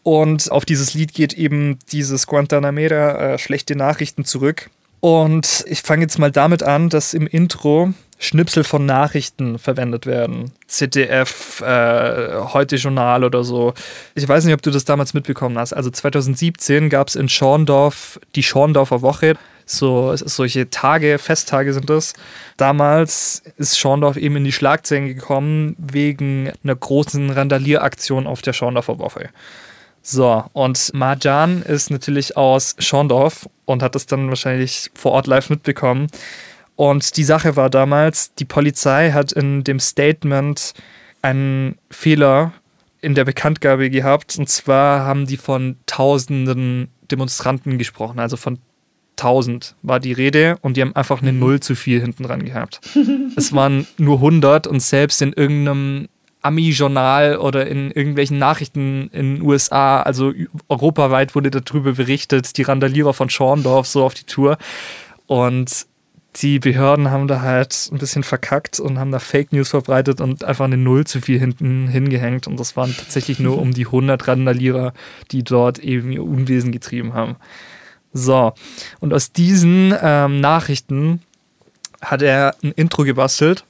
[0.04, 4.70] Und auf dieses Lied geht eben dieses Guantanamera äh, schlechte Nachrichten zurück.
[5.00, 10.52] Und ich fange jetzt mal damit an, dass im Intro Schnipsel von Nachrichten verwendet werden.
[10.68, 13.74] ZDF, äh, Heute Journal oder so.
[14.14, 15.74] Ich weiß nicht, ob du das damals mitbekommen hast.
[15.74, 19.34] Also 2017 gab es in Schorndorf die Schorndorfer Woche.
[19.66, 22.14] So, solche Tage, Festtage sind das.
[22.58, 29.00] Damals ist Schorndorf eben in die Schlagzeilen gekommen wegen einer großen Randalieraktion auf der Schorndorfer
[29.00, 29.30] Woche.
[30.04, 35.50] So, und Marjan ist natürlich aus Schorndorf und hat das dann wahrscheinlich vor Ort live
[35.50, 36.08] mitbekommen.
[36.76, 40.74] Und die Sache war damals, die Polizei hat in dem Statement
[41.22, 42.54] einen Fehler
[43.02, 44.38] in der Bekanntgabe gehabt.
[44.38, 48.60] Und zwar haben die von tausenden Demonstranten gesprochen, also von
[49.18, 51.40] tausend war die Rede und die haben einfach eine mhm.
[51.40, 52.82] Null zu viel hinten dran gehabt.
[53.36, 56.08] es waren nur 100 und selbst in irgendeinem
[56.42, 60.34] Ami-Journal oder in irgendwelchen Nachrichten in den USA, also
[60.70, 64.58] europaweit wurde darüber berichtet, die Randalierer von Schorndorf so auf die Tour.
[65.28, 65.86] Und
[66.38, 70.44] die Behörden haben da halt ein bisschen verkackt und haben da Fake News verbreitet und
[70.44, 72.48] einfach eine Null zu viel hinten hingehängt.
[72.48, 74.94] Und das waren tatsächlich nur um die 100 Randalierer,
[75.32, 77.36] die dort eben ihr Unwesen getrieben haben.
[78.14, 78.54] So,
[79.00, 81.22] und aus diesen ähm, Nachrichten
[82.02, 83.66] hat er ein Intro gebastelt.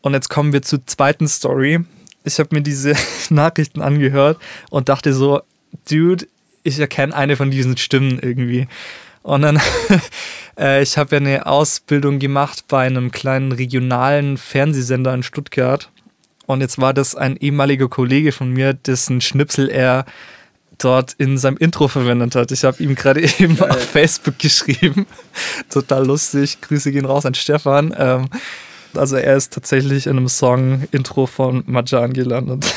[0.00, 1.80] Und jetzt kommen wir zur zweiten Story.
[2.24, 2.94] Ich habe mir diese
[3.30, 4.38] Nachrichten angehört
[4.70, 5.42] und dachte so,
[5.88, 6.26] Dude,
[6.62, 8.68] ich erkenne eine von diesen Stimmen irgendwie.
[9.22, 9.60] Und dann,
[10.58, 15.90] äh, ich habe ja eine Ausbildung gemacht bei einem kleinen regionalen Fernsehsender in Stuttgart.
[16.46, 20.04] Und jetzt war das ein ehemaliger Kollege von mir, dessen Schnipsel er
[20.78, 22.50] dort in seinem Intro verwendet hat.
[22.50, 23.70] Ich habe ihm gerade eben Geil.
[23.70, 25.06] auf Facebook geschrieben.
[25.70, 26.60] Total lustig.
[26.60, 27.94] Grüße gehen raus an Stefan.
[27.96, 28.28] Ähm,
[28.94, 32.74] also er ist tatsächlich in einem Song-Intro von Majan gelandet.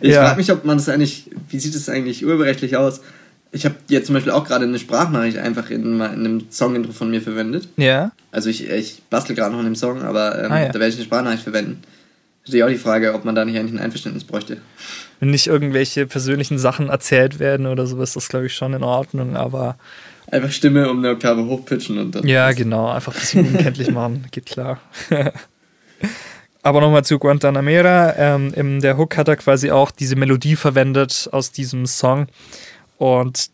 [0.00, 0.24] ich ja.
[0.24, 3.02] frage mich, ob man das eigentlich, wie sieht es eigentlich urheberrechtlich aus?
[3.52, 7.10] Ich habe jetzt zum Beispiel auch gerade eine Sprachnachricht einfach in, in einem Song-Intro von
[7.10, 7.68] mir verwendet.
[7.76, 8.12] Ja.
[8.30, 10.68] Also ich, ich bastel gerade noch an dem Song, aber ähm, ah, ja.
[10.68, 11.82] da werde ich eine Sprachnachricht verwenden.
[12.46, 14.58] Steht auch die Frage, ob man da nicht eigentlich ein Einverständnis bräuchte.
[15.18, 18.84] Wenn nicht irgendwelche persönlichen Sachen erzählt werden oder so, ist das, glaube ich, schon in
[18.84, 19.76] Ordnung, aber.
[20.30, 22.26] Einfach Stimme um eine Oktave hochpitchen und dann.
[22.26, 24.80] Ja, genau, einfach ein bisschen unkenntlich machen, geht klar.
[26.62, 28.14] aber nochmal zu Guantanamera.
[28.16, 32.26] Ähm, in der Hook hat er quasi auch diese Melodie verwendet aus diesem Song.
[32.98, 33.50] Und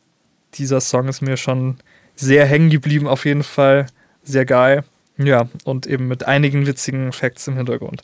[0.55, 1.79] dieser Song ist mir schon
[2.15, 3.87] sehr hängen geblieben, auf jeden Fall.
[4.23, 4.85] Sehr geil.
[5.19, 8.03] Ja, und eben mit einigen witzigen Facts im Hintergrund.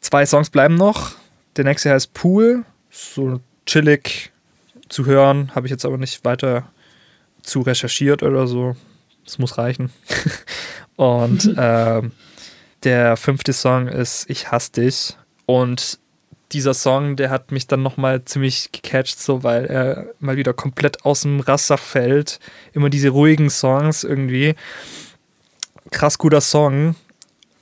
[0.00, 1.12] Zwei Songs bleiben noch.
[1.56, 2.64] Der nächste heißt Pool.
[2.90, 4.32] So chillig
[4.88, 5.54] zu hören.
[5.54, 6.70] Habe ich jetzt aber nicht weiter
[7.42, 8.76] zu recherchiert oder so.
[9.24, 9.90] Das muss reichen.
[10.96, 12.02] und äh,
[12.82, 15.16] der fünfte Song ist Ich hasse dich.
[15.46, 15.98] Und
[16.54, 21.04] dieser Song, der hat mich dann nochmal ziemlich gecatcht, so weil er mal wieder komplett
[21.04, 22.40] aus dem Raster fällt.
[22.72, 24.54] Immer diese ruhigen Songs irgendwie.
[25.90, 26.94] Krass guter Song.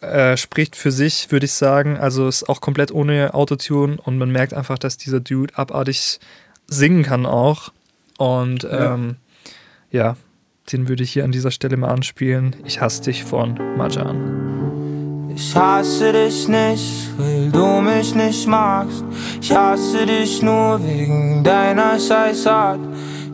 [0.00, 1.96] Äh, spricht für sich, würde ich sagen.
[1.96, 6.20] Also ist auch komplett ohne Autotune und man merkt einfach, dass dieser Dude abartig
[6.66, 7.72] singen kann auch.
[8.18, 9.16] Und ähm,
[9.90, 10.04] ja.
[10.04, 10.16] ja,
[10.72, 12.56] den würde ich hier an dieser Stelle mal anspielen.
[12.64, 14.61] Ich hasse dich von Marjan.
[15.34, 19.04] Ich hasse dich nicht, weil du mich nicht magst.
[19.40, 22.80] Ich hasse dich nur wegen deiner Scheißart.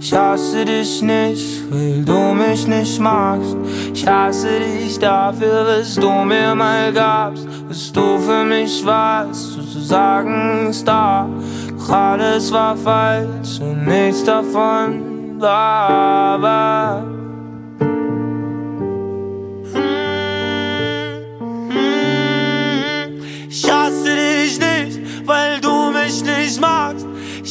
[0.00, 3.56] Ich hasse dich nicht, weil du mich nicht magst.
[3.92, 7.46] Ich hasse dich dafür, was du mir mal gabst.
[7.68, 11.28] Was du für mich warst, sozusagen Star.
[11.76, 17.17] Doch alles war falsch und nichts davon war wahr.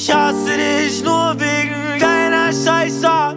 [0.07, 3.35] Ich hasse dich nur wegen deiner Scheißart.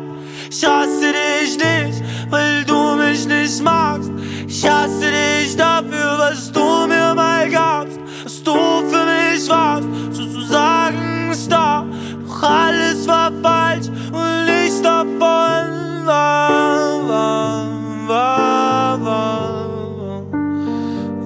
[0.49, 4.13] Ich hasse dich nicht, weil du mich nicht magst.
[4.47, 7.99] Ich hasse dich dafür, was du mir mal gabst.
[8.23, 11.85] Was du für mich warst, sozusagen Star.
[12.25, 17.67] Doch alles war falsch und nichts davon war, war,
[18.07, 20.23] war, war,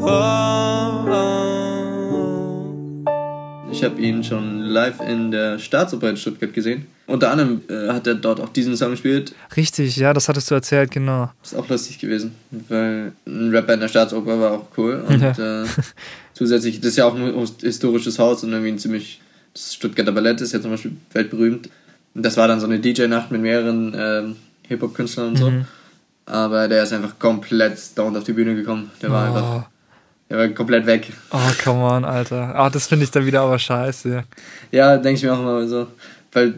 [0.01, 0.54] war.
[3.85, 6.87] Habe ihn schon live in der Staatsoper in Stuttgart gesehen.
[7.07, 9.35] Unter anderem äh, hat er dort auch diesen Song gespielt.
[9.57, 11.31] Richtig, ja, das hattest du erzählt, genau.
[11.43, 12.35] Ist auch lustig gewesen,
[12.69, 15.05] weil ein Rapper in der Staatsoper war auch cool.
[15.07, 15.63] Und ja.
[15.63, 15.67] äh,
[16.33, 19.21] zusätzlich, das ist ja auch ein historisches Haus und irgendwie ein ziemlich.
[19.53, 21.69] Das Stuttgarter Ballett ist ja zum Beispiel weltberühmt.
[22.15, 25.51] Und das war dann so eine DJ-Nacht mit mehreren ähm, Hip-Hop-Künstlern und so.
[25.51, 25.67] Mhm.
[26.27, 28.91] Aber der ist einfach komplett stoned auf die Bühne gekommen.
[29.01, 29.37] Der war oh.
[29.37, 29.67] einfach
[30.31, 31.13] der war komplett weg.
[31.31, 32.55] Oh, come on, Alter.
[32.55, 34.25] Ah, das finde ich dann wieder aber scheiße.
[34.71, 35.87] Ja, denke ich mir auch immer so.
[36.33, 36.55] Weil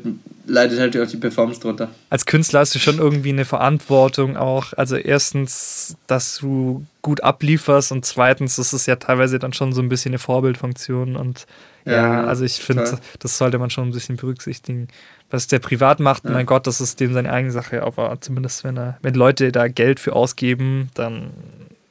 [0.47, 1.91] leidet halt auch die Performance drunter.
[2.09, 4.73] Als Künstler hast du schon irgendwie eine Verantwortung auch.
[4.75, 9.83] Also erstens, dass du gut ablieferst und zweitens ist es ja teilweise dann schon so
[9.83, 11.47] ein bisschen eine Vorbildfunktion und
[11.85, 14.89] ja, ja also ich finde, das sollte man schon ein bisschen berücksichtigen.
[15.31, 16.31] Was der privat macht, ja.
[16.31, 19.69] mein Gott, das ist dem seine eigene Sache, aber zumindest wenn er, wenn Leute da
[19.69, 21.31] Geld für ausgeben, dann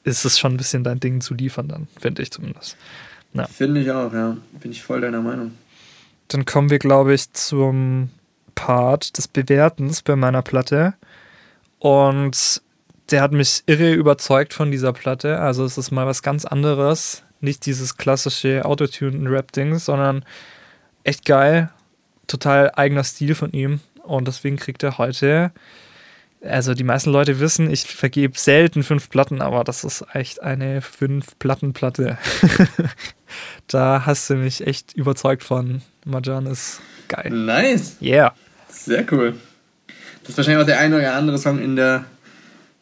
[0.06, 2.78] ist es schon ein bisschen dein Ding zu liefern, dann, finde ich zumindest.
[3.34, 3.48] Ja.
[3.48, 4.38] Finde ich auch, ja.
[4.62, 5.52] Bin ich voll deiner Meinung.
[6.30, 8.10] Dann kommen wir, glaube ich, zum
[8.54, 10.94] Part des Bewertens bei meiner Platte.
[11.80, 12.62] Und
[13.10, 15.40] der hat mich irre überzeugt von dieser Platte.
[15.40, 17.24] Also es ist mal was ganz anderes.
[17.42, 20.24] Nicht dieses klassische Autotune-Rap-Ding, sondern
[21.04, 21.70] echt geil.
[22.28, 23.82] Total eigener Stil von ihm.
[24.04, 25.52] Und deswegen kriegt er heute
[26.46, 30.82] also die meisten Leute wissen, ich vergebe selten fünf Platten, aber das ist echt eine
[30.82, 32.18] Fünf-Platten-Platte.
[33.68, 35.82] da hast du mich echt überzeugt von.
[36.06, 37.32] Marjan ist geil.
[37.32, 37.98] Nice.
[38.02, 38.34] Yeah.
[38.70, 39.36] Sehr cool.
[40.22, 42.06] Das ist wahrscheinlich auch der eine oder andere Song in der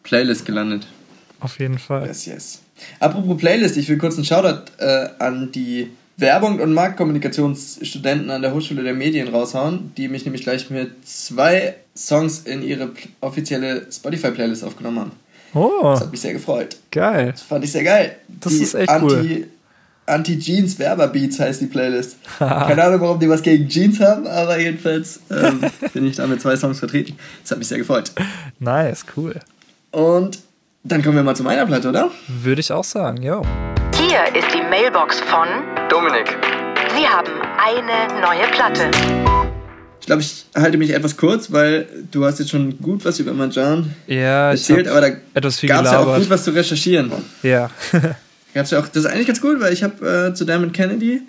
[0.03, 0.87] Playlist gelandet.
[1.39, 2.07] Auf jeden Fall.
[2.07, 2.61] Yes, yes.
[2.99, 8.53] Apropos Playlist, ich will kurz einen Shoutout äh, an die Werbung- und Marktkommunikationsstudenten an der
[8.53, 12.89] Hochschule der Medien raushauen, die mich nämlich gleich mit zwei Songs in ihre
[13.21, 15.11] offizielle Spotify-Playlist aufgenommen haben.
[15.55, 16.77] Oh, Das hat mich sehr gefreut.
[16.91, 17.31] geil.
[17.31, 18.15] Das fand ich sehr geil.
[18.27, 19.47] Das die ist echt Anti, cool.
[20.05, 22.17] Anti-Jeans Werberbeats heißt die Playlist.
[22.39, 25.61] Keine Ahnung, warum die was gegen Jeans haben, aber jedenfalls ähm,
[25.93, 27.15] bin ich da mit zwei Songs vertreten.
[27.41, 28.11] Das hat mich sehr gefreut.
[28.59, 29.39] Nice, cool.
[29.91, 30.39] Und
[30.83, 32.11] dann kommen wir mal zu meiner Platte, oder?
[32.27, 33.43] Würde ich auch sagen, jo.
[34.13, 35.47] Hier ist die Mailbox von
[35.89, 36.37] Dominik.
[36.95, 38.91] Sie haben eine neue Platte.
[39.99, 43.33] Ich glaube, ich halte mich etwas kurz, weil du hast jetzt schon gut was über
[43.33, 46.51] Marjan Ja, ich erzählt, aber da etwas viel gab es ja auch gut was zu
[46.51, 47.11] recherchieren.
[47.41, 47.71] Ja.
[48.53, 51.23] Gab's ja auch, das ist eigentlich ganz cool, weil ich habe äh, zu Diamond Kennedy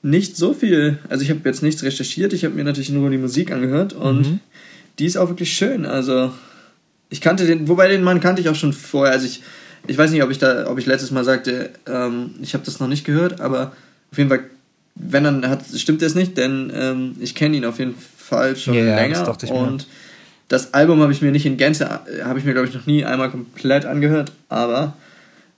[0.00, 3.18] nicht so viel, also ich habe jetzt nichts recherchiert, ich habe mir natürlich nur die
[3.18, 4.40] Musik angehört und Mhm.
[4.98, 5.84] die ist auch wirklich schön.
[5.84, 6.32] Also
[7.10, 9.12] ich kannte den, wobei den Mann kannte ich auch schon vorher.
[9.12, 9.42] Also ich,
[9.86, 12.80] ich weiß nicht, ob ich da, ob ich letztes Mal sagte, ähm, ich habe das
[12.80, 13.72] noch nicht gehört, aber
[14.10, 14.44] auf jeden Fall,
[14.94, 18.74] wenn dann hat, stimmt das nicht, denn ähm, ich kenne ihn auf jeden Fall schon
[18.74, 19.86] das länger dachte ich und
[20.48, 21.88] das Album habe ich mir nicht in Gänze,
[22.24, 24.94] habe ich mir glaube ich noch nie einmal komplett angehört, aber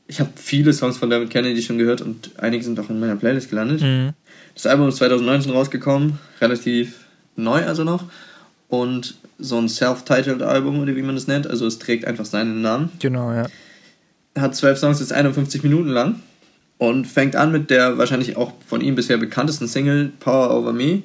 [0.07, 3.17] ich habe viele Songs von David Kennedy schon gehört und einige sind auch in meiner
[3.17, 3.81] Playlist gelandet.
[3.81, 4.11] Mhm.
[4.55, 7.01] Das Album ist 2019 rausgekommen, relativ
[7.37, 8.05] neu also noch.
[8.69, 12.63] Und so ein self-titled Album oder wie man das nennt, also es trägt einfach seinen
[12.63, 12.91] Namen.
[13.01, 13.47] Genau, ja.
[14.37, 16.21] Hat zwölf Songs, ist 51 Minuten lang
[16.79, 21.03] und fängt an mit der wahrscheinlich auch von ihm bisher bekanntesten Single Power Over Me.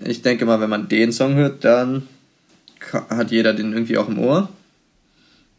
[0.00, 2.06] Ich denke mal, wenn man den Song hört, dann
[2.92, 4.48] hat jeder den irgendwie auch im Ohr.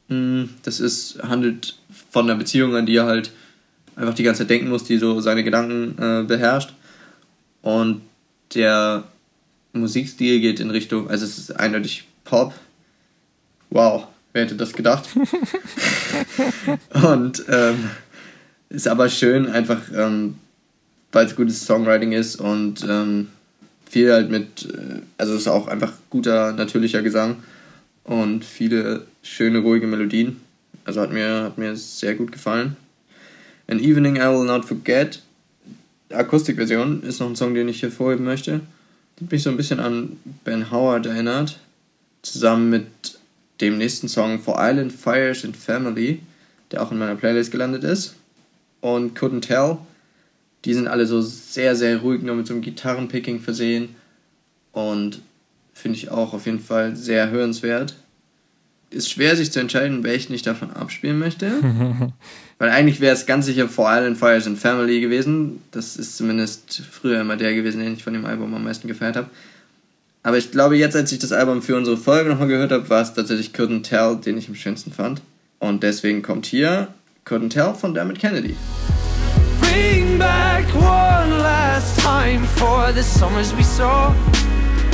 [0.07, 1.77] Mm, Das ist, handelt
[2.09, 3.31] von einer Beziehung, an die er halt
[3.95, 6.73] einfach die ganze Zeit denken muss, die so seine Gedanken äh, beherrscht.
[7.61, 8.01] Und
[8.55, 9.03] der
[9.73, 12.53] Musikstil geht in Richtung, also es ist eindeutig Pop.
[13.69, 14.07] Wow,
[14.39, 15.09] wer hätte das gedacht?
[16.93, 17.89] Und ähm,
[18.69, 20.35] ist aber schön, einfach ähm,
[21.11, 23.29] weil es gutes Songwriting ist und ähm,
[23.89, 27.37] viel halt mit, äh, also es ist auch einfach guter, natürlicher Gesang
[28.03, 30.39] und viele schöne, ruhige Melodien.
[30.85, 32.77] Also hat mir, hat mir sehr gut gefallen.
[33.67, 35.21] An Evening I Will Not Forget,
[36.11, 38.61] Akustikversion, ist noch ein Song, den ich hervorheben möchte.
[39.19, 41.59] Hat mich so ein bisschen an Ben Howard erinnert.
[42.21, 43.18] Zusammen mit
[43.61, 46.19] dem nächsten Song For Island Fires and Family,
[46.71, 48.15] der auch in meiner Playlist gelandet ist.
[48.81, 49.77] Und Couldn't Tell.
[50.65, 53.95] Die sind alle so sehr, sehr ruhig, nur mit so einem Gitarrenpicking versehen.
[54.71, 55.21] Und
[55.73, 57.95] finde ich auch auf jeden Fall sehr hörenswert.
[58.91, 61.51] Ist schwer, sich zu entscheiden, welchen ich davon abspielen möchte.
[62.57, 65.61] Weil eigentlich wäre es ganz sicher For Island Fires and Family gewesen.
[65.71, 69.15] Das ist zumindest früher immer der gewesen, den ich von dem Album am meisten gefeiert
[69.15, 69.29] habe.
[70.29, 73.01] Aber ich glaube, jetzt, als ich das Album für unsere Folge nochmal gehört habe, war
[73.01, 75.23] es tatsächlich Couldn't Tell, den ich am schönsten fand.
[75.57, 76.89] Und deswegen kommt hier
[77.25, 78.55] Couldn't Tell von Dermot Kennedy.
[79.59, 84.13] Bring back one last time for the summers we saw.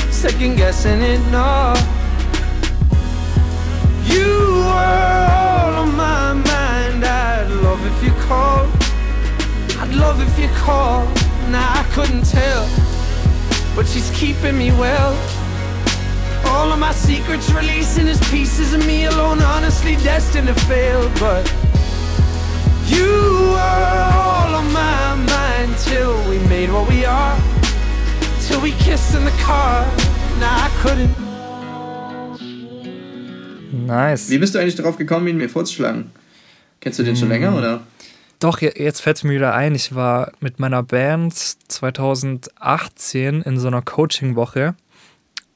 [0.09, 1.77] Second guessing it not.
[4.07, 7.03] You were all on my mind.
[7.03, 8.69] I'd love if you called.
[9.81, 11.09] I'd love if you called.
[11.51, 12.65] Nah, I couldn't tell,
[13.75, 15.13] but she's keeping me well.
[16.45, 21.09] All of my secrets releasing as pieces of me alone, honestly destined to fail.
[21.19, 21.51] But
[22.87, 23.11] you
[23.51, 27.37] were all on my mind till we made what we are.
[28.47, 29.85] Till we kissed in the car.
[30.39, 31.25] Nah, I couldn't.
[33.85, 34.29] Nice.
[34.29, 36.11] Wie bist du eigentlich darauf gekommen, ihn mir vorzuschlagen?
[36.79, 37.81] Kennst du den schon länger oder?
[38.39, 39.75] Doch, je- jetzt fällt es mir wieder ein.
[39.75, 44.75] Ich war mit meiner Band 2018 in so einer Coaching-Woche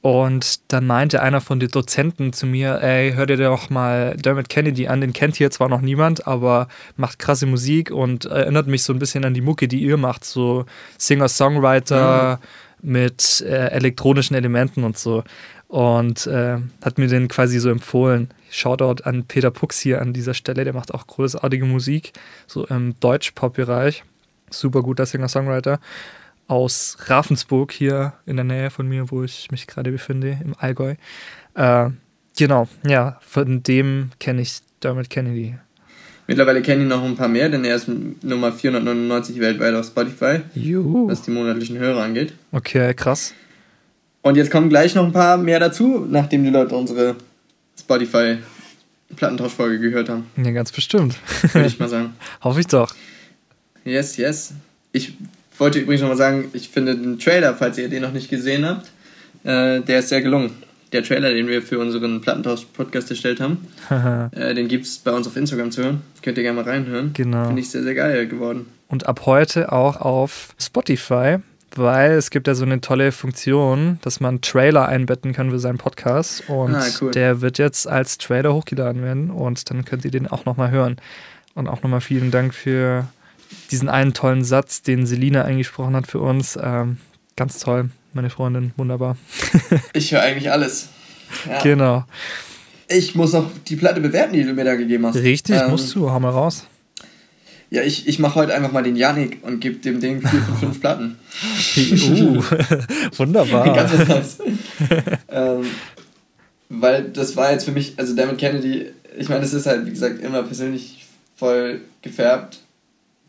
[0.02, 4.48] und dann meinte einer von den Dozenten zu mir, ey, hör dir doch mal Dermot
[4.48, 8.82] Kennedy an, den kennt hier zwar noch niemand, aber macht krasse Musik und erinnert mich
[8.82, 10.64] so ein bisschen an die Mucke, die ihr macht, so
[10.96, 12.40] Singer-Songwriter
[12.82, 15.22] mit äh, elektronischen Elementen und so.
[15.68, 18.30] Und äh, hat mir den quasi so empfohlen.
[18.50, 22.12] Shoutout an Peter Pux hier an dieser Stelle, der macht auch großartige Musik,
[22.46, 24.04] so im Deutsch-Pop-Bereich.
[24.50, 25.78] Super guter Singer-Songwriter
[26.50, 30.96] aus Ravensburg hier in der Nähe von mir, wo ich mich gerade befinde, im Allgäu.
[31.54, 31.90] Äh,
[32.36, 35.54] genau, ja, von dem kenne ich Dermot Kennedy.
[36.26, 40.40] Mittlerweile kennen ihn noch ein paar mehr, denn er ist Nummer 499 weltweit auf Spotify,
[40.54, 41.08] Juhu.
[41.08, 42.32] was die monatlichen Hörer angeht.
[42.50, 43.32] Okay, krass.
[44.22, 47.14] Und jetzt kommen gleich noch ein paar mehr dazu, nachdem die Leute unsere
[47.80, 48.38] Spotify
[49.16, 51.16] Plattentauschfolge gehört haben, Ja, ganz bestimmt.
[51.52, 52.14] würde ich mal sagen.
[52.42, 52.94] Hoffe ich doch.
[53.84, 54.52] Yes, yes.
[54.92, 55.14] Ich
[55.58, 58.64] wollte übrigens noch mal sagen, ich finde den Trailer, falls ihr den noch nicht gesehen
[58.64, 58.86] habt,
[59.44, 60.52] äh, der ist sehr gelungen.
[60.92, 63.58] Der Trailer, den wir für unseren Plattentausch-Podcast erstellt haben,
[64.32, 66.02] äh, den gibt es bei uns auf Instagram zu hören.
[66.22, 67.12] Könnt ihr gerne mal reinhören.
[67.12, 67.46] Genau.
[67.46, 68.66] Finde ich sehr, sehr geil geworden.
[68.88, 71.36] Und ab heute auch auf Spotify,
[71.76, 75.78] weil es gibt ja so eine tolle Funktion, dass man Trailer einbetten kann für seinen
[75.78, 76.44] Podcast.
[76.48, 77.10] Und Ah, cool.
[77.12, 80.96] der wird jetzt als Trailer hochgeladen werden und dann könnt ihr den auch nochmal hören.
[81.54, 83.06] Und auch nochmal vielen Dank für
[83.70, 86.58] diesen einen tollen Satz, den Selina eingesprochen hat für uns.
[86.62, 86.98] Ähm,
[87.36, 89.16] ganz toll, meine Freundin, wunderbar.
[89.92, 90.88] Ich höre eigentlich alles.
[91.48, 91.60] Ja.
[91.62, 92.04] Genau.
[92.88, 95.16] Ich muss noch die Platte bewerten, die du mir da gegeben hast.
[95.16, 96.66] Richtig, Ähm, musst du, hau mal raus.
[97.70, 100.56] Ja, ich, ich mache heute einfach mal den Yannick und gebe dem Ding 4 von
[100.56, 101.16] 5 Platten.
[101.76, 102.42] Uh,
[103.16, 103.72] wunderbar.
[103.72, 104.38] Ganz was Neues.
[105.28, 105.66] ähm,
[106.68, 109.90] weil das war jetzt für mich, also Damon Kennedy, ich meine, das ist halt, wie
[109.90, 111.06] gesagt, immer persönlich
[111.36, 112.58] voll gefärbt.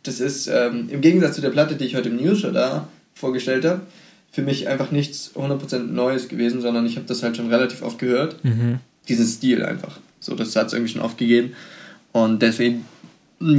[0.01, 2.87] Das ist ähm, im Gegensatz zu der Platte, die ich heute im News Show da
[3.13, 3.81] vorgestellt habe,
[4.31, 7.99] für mich einfach nichts 100% Neues gewesen, sondern ich habe das halt schon relativ oft
[7.99, 8.43] gehört.
[8.43, 8.79] Mhm.
[9.07, 9.99] Diesen Stil einfach.
[10.19, 11.53] So, das hat es irgendwie schon oft gegeben.
[12.11, 12.85] Und deswegen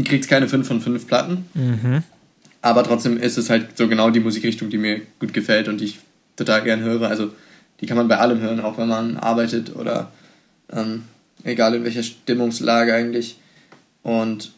[0.04, 1.46] kriegt es keine 5 von 5 Platten.
[1.54, 2.02] Mhm.
[2.60, 5.86] Aber trotzdem ist es halt so genau die Musikrichtung, die mir gut gefällt und die
[5.86, 5.98] ich
[6.36, 7.08] total gern höre.
[7.08, 7.32] Also
[7.80, 10.12] die kann man bei allem hören, auch wenn man arbeitet oder
[10.70, 11.02] ähm,
[11.42, 13.38] egal in welcher Stimmungslage eigentlich.
[14.02, 14.52] Und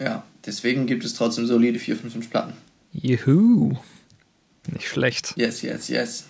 [0.00, 2.52] ja, deswegen gibt es trotzdem solide 4 von 5 Platten.
[2.92, 3.76] Juhu.
[4.70, 5.32] Nicht schlecht.
[5.36, 6.24] Yes, yes, yes.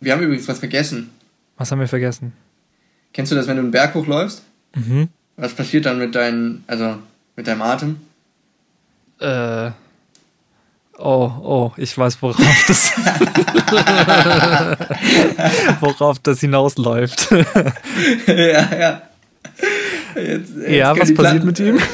[0.00, 1.10] Wir haben übrigens was vergessen.
[1.58, 2.32] Was haben wir vergessen?
[3.12, 4.42] Kennst du das, wenn du einen Berg hochläufst?
[4.74, 5.08] Mhm.
[5.36, 6.98] Was passiert dann mit deinen, also
[7.40, 7.96] mit deinem Atem?
[9.18, 9.70] Äh.
[10.98, 12.36] Oh, oh, ich weiß, worauf
[12.68, 12.92] das.
[15.80, 17.30] worauf das hinausläuft.
[18.26, 19.02] ja, ja.
[20.14, 21.78] Jetzt, jetzt ja, was passiert mit ihm?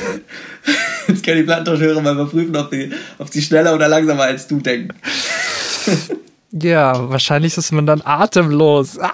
[1.07, 4.59] Jetzt können die Plattentauschhörer mal überprüfen, ob sie, ob sie schneller oder langsamer als du
[4.59, 4.89] denken.
[6.51, 8.99] Ja, wahrscheinlich ist man dann atemlos.
[8.99, 9.13] Ah!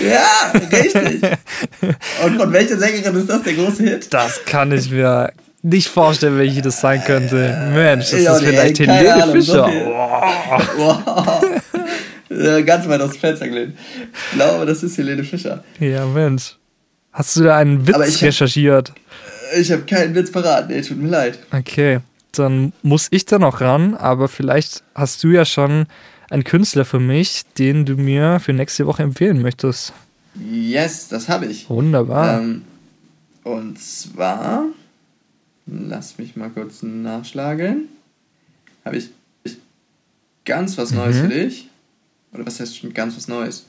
[0.00, 1.22] Ja, richtig.
[2.24, 4.12] Und von welcher Sängerin ist das der große Hit?
[4.12, 5.32] Das kann ich mir
[5.62, 7.70] nicht vorstellen, welche das sein könnte.
[7.74, 9.68] Mensch, das Ja, ist nee, vielleicht Helene Ahnung, so Fischer.
[9.68, 9.86] viel.
[9.86, 11.42] Wow.
[12.28, 12.64] Wow.
[12.66, 13.76] Ganz weit aus dem Fenster gelehnt.
[14.30, 15.62] Ich glaube, das ist Helene Fischer.
[15.80, 16.56] Ja, Mensch.
[17.12, 18.92] Hast du da einen Witz ich hab- recherchiert?
[19.58, 20.68] Ich habe keinen Witz parat.
[20.68, 21.38] Nee, tut mir leid.
[21.52, 22.00] Okay,
[22.32, 25.86] dann muss ich da noch ran, aber vielleicht hast du ja schon
[26.30, 29.92] einen Künstler für mich, den du mir für nächste Woche empfehlen möchtest.
[30.50, 31.68] Yes, das habe ich.
[31.70, 32.40] Wunderbar.
[32.40, 32.62] Ähm,
[33.44, 34.64] und zwar,
[35.66, 37.88] lass mich mal kurz nachschlagen.
[38.84, 39.10] Habe ich,
[39.44, 39.56] ich
[40.44, 41.20] ganz was Neues Mhm.
[41.22, 41.68] für dich?
[42.32, 43.66] Oder was heißt schon ganz was Neues?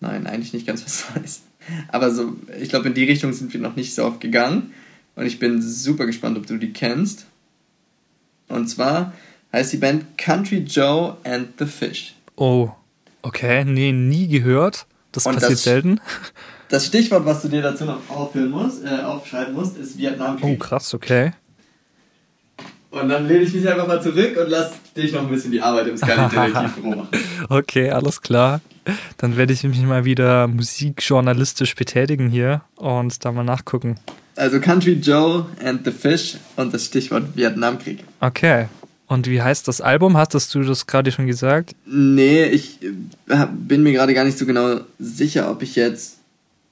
[0.00, 1.40] Nein, eigentlich nicht ganz was Neues.
[1.88, 4.72] Aber so, ich glaube, in die Richtung sind wir noch nicht so oft gegangen.
[5.16, 7.24] Und ich bin super gespannt, ob du die kennst.
[8.48, 9.12] Und zwar
[9.56, 12.14] heißt die Band Country Joe and the Fish.
[12.36, 12.70] Oh,
[13.22, 14.86] okay, nee, nie gehört.
[15.12, 16.00] Das Und passiert das- selten.
[16.68, 20.36] Das Stichwort, was du dir dazu noch aufhören musst, äh, aufschreiben musst, ist Vietnam.
[20.42, 21.30] Oh, krass, okay.
[22.90, 25.60] Und dann lehne ich mich einfach mal zurück und lass dich noch ein bisschen die
[25.60, 27.08] Arbeit im Skyline-Detektiv machen.
[27.48, 28.60] Okay, alles klar.
[29.16, 34.00] Dann werde ich mich mal wieder musikjournalistisch betätigen hier und da mal nachgucken.
[34.34, 38.02] Also Country Joe and the Fish und das Stichwort Vietnamkrieg.
[38.18, 38.66] Okay.
[39.08, 40.16] Und wie heißt das Album?
[40.16, 41.74] Hattest du das gerade schon gesagt?
[41.86, 46.16] Nee, ich äh, bin mir gerade gar nicht so genau sicher, ob ich jetzt.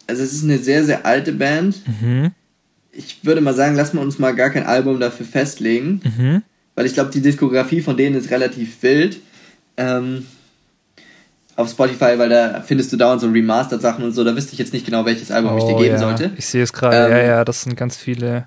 [0.06, 1.76] Also, es ist eine sehr, sehr alte Band.
[2.00, 2.32] Mhm.
[2.92, 6.00] Ich würde mal sagen, lassen wir uns mal gar kein Album dafür festlegen.
[6.04, 6.42] Mhm.
[6.74, 9.18] Weil ich glaube, die Diskografie von denen ist relativ wild.
[9.76, 10.26] Ähm,
[11.56, 14.24] auf Spotify, weil da findest du dauernd so Remastered-Sachen und so.
[14.24, 15.98] Da wüsste ich jetzt nicht genau, welches Album ich dir geben Oh, ja.
[15.98, 16.30] sollte.
[16.36, 16.96] Ich sehe es gerade.
[16.96, 18.46] Ähm, ja, ja, das sind ganz viele.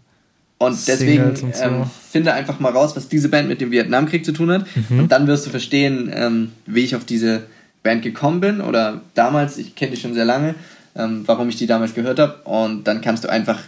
[0.60, 1.63] Und deswegen und so.
[1.63, 4.65] ähm, finde einfach mal raus, was diese Band mit dem Vietnamkrieg zu tun hat.
[4.89, 5.02] Mhm.
[5.02, 7.43] Und dann wirst du verstehen, ähm, wie ich auf diese
[7.84, 8.62] Band gekommen bin.
[8.62, 10.56] Oder damals, ich kenne die schon sehr lange,
[10.96, 12.41] ähm, warum ich die damals gehört habe.
[12.43, 13.60] Und dann kannst du einfach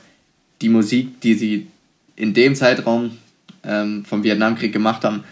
[0.62, 1.67] die Musik, die sie
[2.15, 3.12] in dem Zeitraum
[3.63, 5.23] ähm, vom Vietnamkrieg gemacht haben,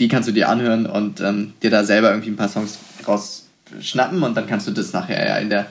[0.00, 4.22] die kannst du dir anhören und ähm, dir da selber irgendwie ein paar Songs rausschnappen.
[4.22, 5.66] Und dann kannst du das nachher ja in der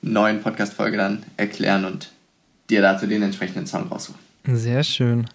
[0.00, 2.08] neuen Podcast-Folge dann erklären und
[2.70, 4.25] dir dazu den entsprechenden Song raussuchen.
[4.46, 5.26] Sehr schön.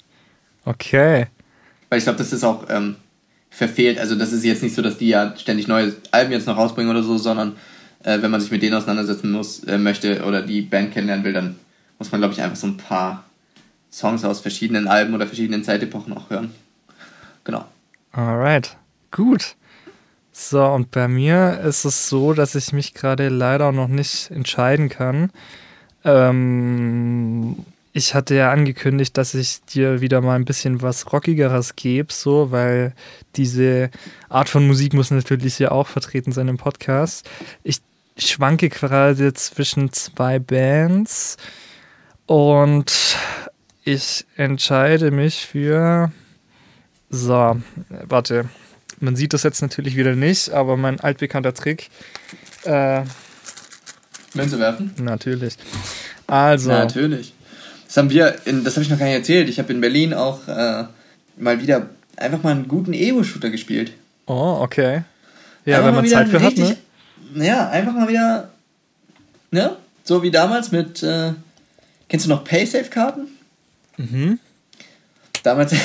[0.65, 1.27] Okay.
[1.89, 2.95] Weil ich glaube, das ist auch ähm,
[3.49, 3.99] verfehlt.
[3.99, 6.89] Also das ist jetzt nicht so, dass die ja ständig neue Alben jetzt noch rausbringen
[6.89, 7.57] oder so, sondern
[8.03, 11.33] äh, wenn man sich mit denen auseinandersetzen muss, äh, möchte oder die Band kennenlernen will,
[11.33, 11.57] dann
[11.99, 13.25] muss man, glaube ich, einfach so ein paar
[13.91, 16.51] Songs aus verschiedenen Alben oder verschiedenen Zeitepochen auch hören.
[17.43, 17.65] Genau.
[18.11, 18.77] Alright.
[19.11, 19.55] Gut.
[20.31, 24.87] So, und bei mir ist es so, dass ich mich gerade leider noch nicht entscheiden
[24.87, 25.29] kann.
[26.05, 27.57] Ähm,
[27.93, 32.51] ich hatte ja angekündigt, dass ich dir wieder mal ein bisschen was Rockigeres gebe, so,
[32.51, 32.93] weil
[33.35, 33.89] diese
[34.29, 37.29] Art von Musik muss natürlich hier auch vertreten sein im Podcast.
[37.63, 37.81] Ich
[38.17, 41.37] schwanke gerade zwischen zwei Bands
[42.27, 43.17] und
[43.83, 46.11] ich entscheide mich für.
[47.09, 47.61] So,
[48.07, 48.49] warte.
[48.99, 51.89] Man sieht das jetzt natürlich wieder nicht, aber mein altbekannter Trick.
[52.63, 53.01] Äh,
[54.33, 54.93] Münze werfen?
[54.99, 55.57] natürlich.
[56.27, 56.69] Also.
[56.69, 57.33] Natürlich.
[57.91, 59.49] Das haben wir, in, das habe ich noch gar nicht erzählt.
[59.49, 60.85] Ich habe in Berlin auch äh,
[61.35, 63.91] mal wieder einfach mal einen guten Ego-Shooter gespielt.
[64.27, 65.01] Oh, okay.
[65.65, 66.77] Ja, Einfach wenn mal man wieder Zeit für hat, richtig-
[67.33, 67.45] ne?
[67.45, 68.49] Ja, einfach mal wieder,
[69.51, 69.75] ne?
[70.05, 71.33] So wie damals mit, äh,
[72.07, 73.27] kennst du noch Paysafe-Karten?
[73.97, 74.39] Mhm.
[75.43, 75.75] Damals,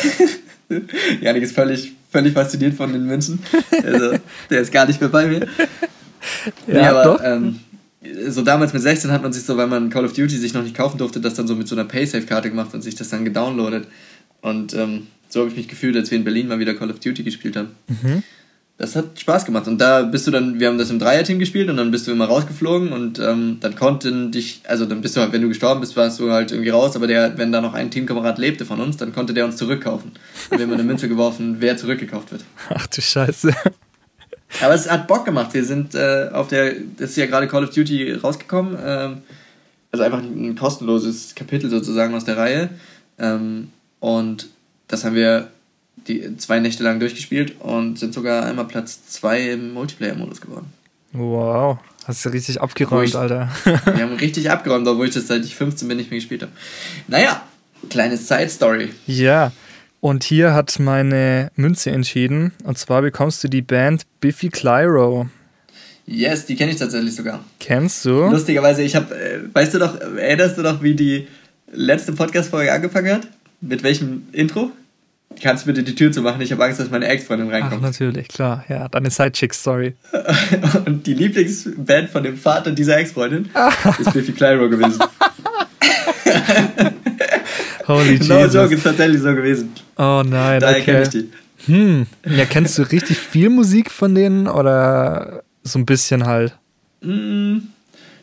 [1.21, 3.43] Janik ist völlig, völlig fasziniert von den Münzen.
[3.85, 4.13] Also,
[4.49, 5.49] der ist gar nicht mehr bei mir.
[6.69, 7.21] Nee, Ja, aber, doch.
[7.25, 7.59] Ähm,
[8.29, 10.63] so damals mit 16 hat man sich so, weil man Call of Duty sich noch
[10.63, 13.25] nicht kaufen durfte, das dann so mit so einer Paysafe-Karte gemacht und sich das dann
[13.25, 13.87] gedownloadet.
[14.41, 17.01] Und ähm, so habe ich mich gefühlt, als wir in Berlin mal wieder Call of
[17.01, 17.71] Duty gespielt haben.
[17.89, 18.23] Mhm.
[18.79, 19.67] Das hat Spaß gemacht.
[19.69, 22.13] Und da bist du dann, wir haben das im Dreierteam gespielt und dann bist du
[22.13, 25.81] immer rausgeflogen und ähm, dann konnten dich, also dann bist du halt, wenn du gestorben
[25.81, 28.81] bist, warst du halt irgendwie raus, aber der, wenn da noch ein Teamkamerad lebte von
[28.81, 30.13] uns, dann konnte der uns zurückkaufen.
[30.51, 32.45] Und wir haben eine Münze geworfen, wer zurückgekauft wird.
[32.69, 33.55] Ach du Scheiße.
[34.63, 35.55] Aber es hat Bock gemacht.
[35.55, 38.79] Wir sind äh, auf der, das ist ja gerade Call of Duty rausgekommen.
[38.83, 39.23] Ähm,
[39.93, 42.71] also einfach ein kostenloses Kapitel sozusagen aus der Reihe.
[43.19, 43.69] Ähm,
[44.01, 44.49] und
[44.89, 45.49] das haben wir
[46.07, 50.73] die zwei Nächte lang durchgespielt und sind sogar einmal Platz zwei im Multiplayer-Modus geworden.
[51.13, 51.79] Wow.
[52.05, 53.17] Hast du richtig abgeräumt, Ruhig.
[53.17, 53.51] Alter.
[53.65, 56.53] Wir haben richtig abgeräumt, obwohl ich das seit ich 15 bin nicht mehr gespielt habe.
[57.09, 57.43] Naja,
[57.91, 58.91] kleine Side-Story.
[59.07, 59.53] ja.
[60.01, 62.53] Und hier hat meine Münze entschieden.
[62.65, 65.29] Und zwar bekommst du die Band Biffy Clyro.
[66.07, 67.45] Yes, die kenne ich tatsächlich sogar.
[67.59, 68.29] Kennst du?
[68.31, 71.27] Lustigerweise, ich habe, äh, weißt du doch, erinnerst du noch, wie die
[71.73, 73.27] letzte Podcast-Folge angefangen hat?
[73.61, 74.71] Mit welchem Intro?
[75.43, 76.41] Kannst du bitte die Tür zu machen?
[76.41, 77.83] Ich habe Angst, dass meine Ex-Freundin Ach, reinkommt.
[77.83, 78.65] natürlich, klar.
[78.69, 79.95] Ja, deine Sidechick-Story.
[80.87, 83.51] Und die Lieblingsband von dem Vater dieser Ex-Freundin
[83.99, 85.01] ist Biffy Clyro gewesen.
[87.89, 88.71] Holy joke, Jesus.
[88.73, 89.73] ist tatsächlich so gewesen.
[89.97, 91.25] Oh nein, Daher kenne ich okay.
[91.67, 91.73] die.
[91.73, 92.07] Hm.
[92.27, 96.57] Ja, kennst du richtig viel Musik von denen oder so ein bisschen halt?
[97.01, 97.59] Mm,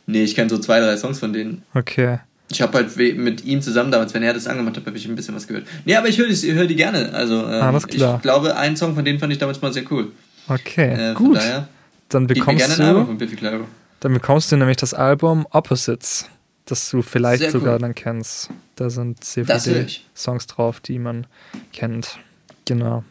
[0.05, 1.63] nee, ich kenne so zwei, drei Songs von denen.
[1.73, 2.19] Okay.
[2.51, 5.15] Ich habe halt mit ihm zusammen damals, wenn er das angemacht hat, habe ich ein
[5.15, 5.65] bisschen was gehört.
[5.85, 7.11] Nee, aber ich höre die, hör die gerne.
[7.13, 8.17] Also, ähm, Alles klar.
[8.17, 10.11] ich glaube, einen Song von denen fand ich damals mal sehr cool.
[10.47, 11.37] Okay, Äh, von gut.
[11.37, 11.67] daher,
[12.09, 13.65] Dann bekommst gerne ein Album du, von Biffy Clyro.
[14.01, 16.29] dann bekommst du nämlich das Album Opposites,
[16.65, 17.79] das du vielleicht Sehr sogar cool.
[17.79, 18.49] dann kennst.
[18.75, 19.87] Da sind sehr viele.
[20.15, 21.27] Songs drauf, die man
[21.73, 22.17] kennt.
[22.65, 23.03] Genau.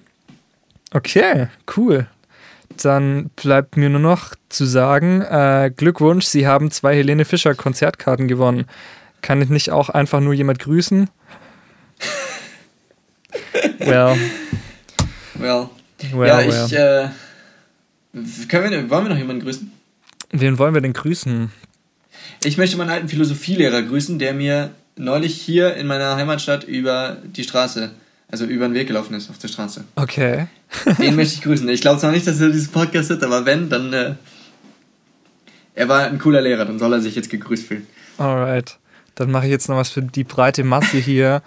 [0.92, 2.06] Okay, cool.
[2.82, 8.28] Dann bleibt mir nur noch zu sagen, äh, Glückwunsch, Sie haben zwei Helene Fischer Konzertkarten
[8.28, 8.64] gewonnen.
[9.20, 11.08] Kann ich nicht auch einfach nur jemand grüßen?
[13.78, 14.16] well,
[15.34, 15.68] Well.
[16.12, 16.48] well, ja, well.
[16.66, 17.08] ich, äh,
[18.48, 19.70] können wir, wollen wir noch jemanden grüßen?
[20.30, 21.52] Wen wollen wir denn grüßen?
[22.44, 27.44] Ich möchte meinen alten Philosophielehrer grüßen, der mir neulich hier in meiner Heimatstadt über die
[27.44, 27.90] Straße,
[28.28, 29.84] also über den Weg gelaufen ist auf der Straße.
[29.96, 30.46] Okay.
[30.98, 31.68] Den möchte ich grüßen.
[31.68, 34.14] Ich glaube zwar nicht, dass er diesen Podcast hört, aber wenn, dann, äh,
[35.74, 37.86] er war ein cooler Lehrer, dann soll er sich jetzt gegrüßt fühlen.
[38.18, 38.78] Alright.
[39.14, 41.42] Dann mache ich jetzt noch was für die breite Masse hier.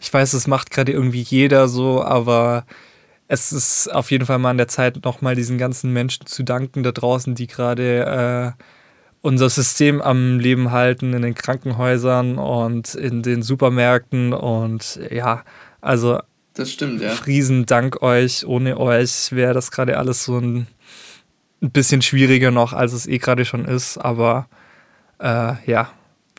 [0.00, 2.64] Ich weiß, es macht gerade irgendwie jeder so, aber
[3.28, 6.82] es ist auf jeden Fall mal an der Zeit, nochmal diesen ganzen Menschen zu danken
[6.82, 8.62] da draußen, die gerade äh,
[9.22, 14.32] unser System am Leben halten in den Krankenhäusern und in den Supermärkten.
[14.32, 15.44] Und ja,
[15.80, 16.20] also
[16.54, 17.10] Das stimmt, ja.
[17.10, 18.46] Friesen, dank euch.
[18.46, 20.66] Ohne euch wäre das gerade alles so ein,
[21.62, 23.98] ein bisschen schwieriger noch, als es eh gerade schon ist.
[23.98, 24.48] Aber
[25.18, 25.90] äh, ja,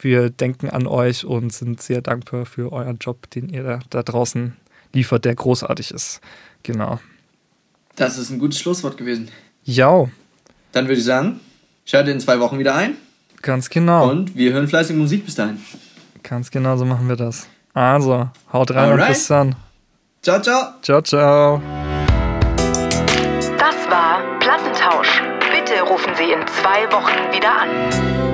[0.02, 4.02] wir denken an euch und sind sehr dankbar für euren Job, den ihr da, da
[4.04, 4.58] draußen
[4.94, 6.20] liefert, der großartig ist.
[6.64, 7.00] Genau.
[7.96, 9.30] Das ist ein gutes Schlusswort gewesen.
[9.64, 10.10] Ja,
[10.72, 11.40] Dann würde ich sagen,
[11.86, 12.96] schaltet in zwei Wochen wieder ein
[13.42, 14.10] ganz genau.
[14.10, 15.60] und wir hören fleißig Musik bis dahin.
[16.24, 17.48] Ganz genau so machen wir das.
[17.74, 19.10] Also, haut rein und Alright.
[19.10, 19.56] bis dann.
[20.22, 20.74] Ciao, ciao!
[20.82, 21.62] Ciao, ciao.
[23.58, 25.22] Das war Plattentausch.
[25.52, 28.31] Bitte rufen Sie in zwei Wochen wieder an.